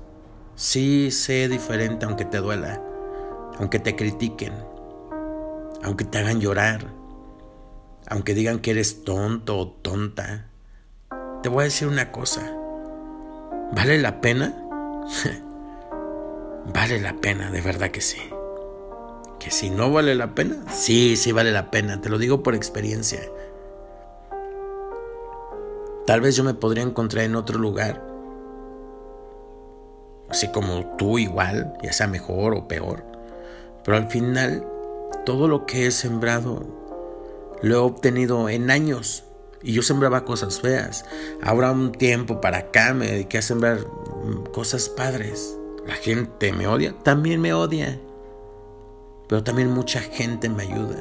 Sí, 0.55 1.11
sé 1.11 1.47
diferente 1.47 2.05
aunque 2.05 2.25
te 2.25 2.37
duela, 2.37 2.81
aunque 3.59 3.79
te 3.79 3.95
critiquen, 3.95 4.53
aunque 5.83 6.05
te 6.05 6.17
hagan 6.17 6.39
llorar 6.39 6.97
aunque 8.09 8.33
digan 8.33 8.59
que 8.59 8.71
eres 8.71 9.03
tonto 9.03 9.57
o 9.57 9.67
tonta, 9.67 10.47
te 11.43 11.49
voy 11.49 11.61
a 11.61 11.63
decir 11.65 11.87
una 11.87 12.11
cosa. 12.11 12.41
¿Vale 13.73 13.99
la 13.99 14.21
pena? 14.21 14.55
vale 16.73 17.01
la 17.01 17.15
pena, 17.17 17.51
de 17.51 17.61
verdad 17.61 17.91
que 17.91 18.01
sí. 18.01 18.21
Que 19.39 19.51
si 19.51 19.69
no 19.69 19.91
vale 19.91 20.15
la 20.15 20.35
pena, 20.35 20.55
sí, 20.71 21.15
sí 21.17 21.31
vale 21.31 21.51
la 21.51 21.69
pena, 21.69 22.01
te 22.01 22.09
lo 22.09 22.17
digo 22.17 22.43
por 22.43 22.55
experiencia. 22.55 23.19
Tal 26.07 26.21
vez 26.21 26.37
yo 26.37 26.45
me 26.45 26.53
podría 26.53 26.83
encontrar 26.83 27.25
en 27.25 27.35
otro 27.35 27.59
lugar, 27.59 28.01
así 30.29 30.47
como 30.53 30.95
tú 30.95 31.19
igual, 31.19 31.77
ya 31.83 31.91
sea 31.91 32.07
mejor 32.07 32.53
o 32.53 32.65
peor, 32.69 33.03
pero 33.83 33.97
al 33.97 34.07
final 34.07 34.65
todo 35.25 35.49
lo 35.49 35.65
que 35.65 35.85
he 35.85 35.91
sembrado 35.91 36.63
lo 37.61 37.75
he 37.75 37.77
obtenido 37.77 38.47
en 38.47 38.71
años. 38.71 39.25
Y 39.61 39.73
yo 39.73 39.81
sembraba 39.81 40.23
cosas 40.23 40.61
feas. 40.61 41.03
Ahora 41.41 41.71
un 41.71 41.91
tiempo 41.91 42.39
para 42.39 42.59
acá 42.59 42.93
me 42.93 43.07
dediqué 43.07 43.39
a 43.39 43.41
sembrar 43.41 43.79
cosas 44.53 44.87
padres. 44.87 45.57
La 45.85 45.95
gente 45.95 46.53
me 46.53 46.67
odia, 46.67 46.95
también 47.03 47.41
me 47.41 47.53
odia. 47.53 47.99
Pero 49.27 49.43
también 49.43 49.71
mucha 49.71 49.99
gente 49.99 50.47
me 50.47 50.63
ayuda. 50.63 50.97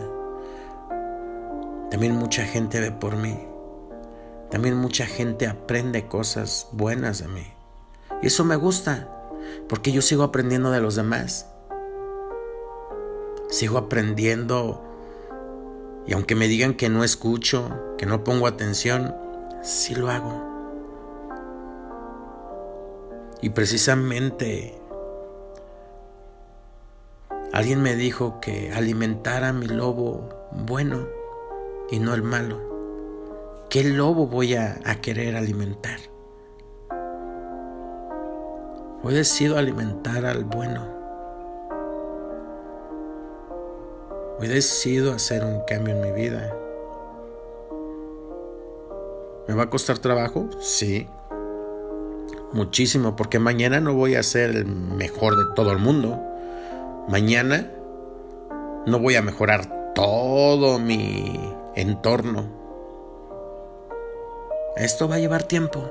También 1.90 2.16
mucha 2.16 2.44
gente 2.44 2.80
ve 2.80 2.90
por 2.90 3.16
mí. 3.16 3.38
También 4.56 4.78
mucha 4.78 5.04
gente 5.04 5.46
aprende 5.46 6.08
cosas 6.08 6.68
buenas 6.72 7.18
de 7.18 7.28
mí. 7.28 7.46
Y 8.22 8.28
eso 8.28 8.42
me 8.42 8.56
gusta, 8.56 9.06
porque 9.68 9.92
yo 9.92 10.00
sigo 10.00 10.22
aprendiendo 10.22 10.70
de 10.70 10.80
los 10.80 10.96
demás. 10.96 11.46
Sigo 13.50 13.76
aprendiendo 13.76 14.82
y 16.06 16.14
aunque 16.14 16.34
me 16.34 16.48
digan 16.48 16.72
que 16.72 16.88
no 16.88 17.04
escucho, 17.04 17.70
que 17.98 18.06
no 18.06 18.24
pongo 18.24 18.46
atención, 18.46 19.14
sí 19.62 19.94
lo 19.94 20.08
hago. 20.10 20.42
Y 23.42 23.50
precisamente 23.50 24.80
alguien 27.52 27.82
me 27.82 27.94
dijo 27.94 28.40
que 28.40 28.72
alimentara 28.72 29.50
a 29.50 29.52
mi 29.52 29.66
lobo 29.66 30.30
bueno 30.50 31.06
y 31.90 31.98
no 31.98 32.14
el 32.14 32.22
malo. 32.22 32.75
¿Qué 33.76 33.84
lobo 33.84 34.26
voy 34.26 34.54
a, 34.54 34.80
a 34.86 35.02
querer 35.02 35.36
alimentar? 35.36 35.98
Hoy 39.02 39.12
decido 39.12 39.58
alimentar 39.58 40.24
al 40.24 40.44
bueno. 40.44 40.82
Hoy 44.40 44.48
decido 44.48 45.12
hacer 45.12 45.44
un 45.44 45.60
cambio 45.66 45.94
en 45.94 46.00
mi 46.00 46.10
vida. 46.10 46.56
¿Me 49.46 49.54
va 49.54 49.64
a 49.64 49.68
costar 49.68 49.98
trabajo? 49.98 50.48
Sí. 50.58 51.06
Muchísimo, 52.54 53.14
porque 53.14 53.38
mañana 53.38 53.78
no 53.78 53.92
voy 53.92 54.14
a 54.14 54.22
ser 54.22 54.56
el 54.56 54.64
mejor 54.64 55.36
de 55.36 55.54
todo 55.54 55.70
el 55.72 55.78
mundo. 55.80 56.18
Mañana 57.10 57.70
no 58.86 58.98
voy 59.00 59.16
a 59.16 59.20
mejorar 59.20 59.92
todo 59.94 60.78
mi 60.78 61.38
entorno. 61.74 62.65
Esto 64.76 65.08
va 65.08 65.16
a 65.16 65.18
llevar 65.18 65.42
tiempo. 65.44 65.90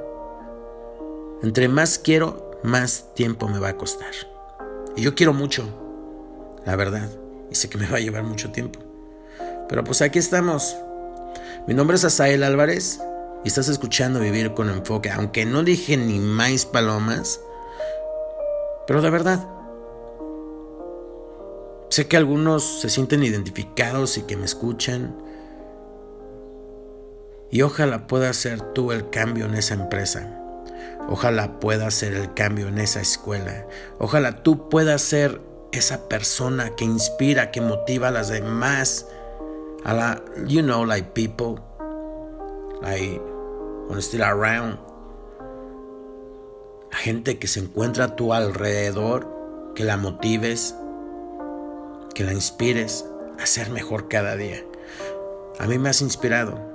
Entre 1.43 1.67
más 1.67 1.99
quiero, 1.99 2.51
más 2.63 3.13
tiempo 3.13 3.47
me 3.47 3.59
va 3.59 3.69
a 3.69 3.77
costar. 3.77 4.13
Y 4.95 5.01
yo 5.01 5.15
quiero 5.15 5.33
mucho, 5.33 5.67
la 6.65 6.75
verdad 6.75 7.09
y 7.49 7.55
sé 7.55 7.69
que 7.69 7.77
me 7.77 7.87
va 7.87 7.97
a 7.97 8.01
llevar 8.01 8.23
mucho 8.23 8.51
tiempo. 8.51 8.79
Pero 9.69 9.83
pues 9.83 10.01
aquí 10.01 10.19
estamos. 10.19 10.75
Mi 11.67 11.73
nombre 11.73 11.95
es 11.95 12.03
Asael 12.03 12.43
Álvarez 12.43 12.99
y 13.43 13.47
estás 13.47 13.67
escuchando 13.67 14.19
Vivir 14.19 14.53
con 14.53 14.69
Enfoque, 14.69 15.09
aunque 15.11 15.45
no 15.45 15.63
dije 15.63 15.97
ni 15.97 16.19
más 16.19 16.65
palomas, 16.65 17.39
pero 18.87 19.01
de 19.01 19.09
verdad. 19.09 19.47
Sé 21.89 22.07
que 22.07 22.17
algunos 22.17 22.81
se 22.81 22.89
sienten 22.89 23.23
identificados 23.23 24.17
y 24.17 24.23
que 24.23 24.37
me 24.37 24.45
escuchan. 24.45 25.15
Y 27.55 27.61
ojalá 27.61 28.05
pueda 28.05 28.33
ser 28.33 28.59
tú 28.73 28.91
el 28.91 29.09
cambio 29.09 29.45
en 29.45 29.53
esa 29.53 29.75
empresa. 29.75 30.27
Ojalá 31.07 31.57
pueda 31.61 31.89
ser 31.89 32.13
el 32.13 32.33
cambio 32.33 32.67
en 32.67 32.79
esa 32.79 32.99
escuela. 32.99 33.65
Ojalá 33.97 34.43
tú 34.43 34.67
puedas 34.67 35.01
ser 35.01 35.39
esa 35.71 36.09
persona 36.09 36.71
que 36.75 36.83
inspira, 36.83 37.51
que 37.51 37.61
motiva 37.61 38.09
a 38.09 38.11
las 38.11 38.27
demás, 38.27 39.07
a 39.85 39.93
la, 39.93 40.21
you 40.45 40.61
know, 40.63 40.85
like 40.85 41.13
people, 41.13 41.63
like, 42.81 43.21
when 43.87 44.01
still 44.01 44.23
around, 44.23 44.77
la 46.91 46.97
gente 46.97 47.39
que 47.39 47.47
se 47.47 47.61
encuentra 47.61 48.03
a 48.03 48.15
tu 48.17 48.33
alrededor, 48.33 49.73
que 49.75 49.85
la 49.85 49.95
motives, 49.95 50.75
que 52.13 52.25
la 52.25 52.33
inspires 52.33 53.05
a 53.41 53.45
ser 53.45 53.69
mejor 53.69 54.09
cada 54.09 54.35
día. 54.35 54.61
A 55.57 55.67
mí 55.67 55.79
me 55.79 55.87
has 55.87 56.01
inspirado. 56.01 56.74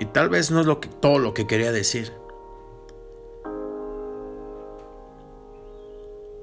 Y 0.00 0.06
tal 0.06 0.30
vez 0.30 0.50
no 0.50 0.60
es 0.60 0.66
lo 0.66 0.80
que, 0.80 0.88
todo 0.88 1.18
lo 1.18 1.34
que 1.34 1.46
quería 1.46 1.72
decir. 1.72 2.10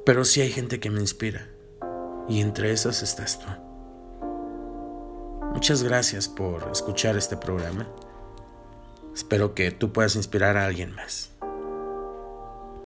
Pero 0.05 0.23
sí 0.25 0.41
hay 0.41 0.51
gente 0.51 0.79
que 0.79 0.91
me 0.91 1.01
inspira. 1.01 1.49
Y 2.29 2.41
entre 2.41 2.71
esas 2.71 3.01
estás 3.01 3.39
tú. 3.39 3.47
Muchas 5.53 5.81
gracias 5.81 6.29
por 6.29 6.69
escuchar 6.71 7.17
este 7.17 7.35
programa. 7.35 7.87
Espero 9.15 9.55
que 9.55 9.71
tú 9.71 9.91
puedas 9.91 10.15
inspirar 10.15 10.55
a 10.55 10.65
alguien 10.65 10.93
más. 10.93 11.31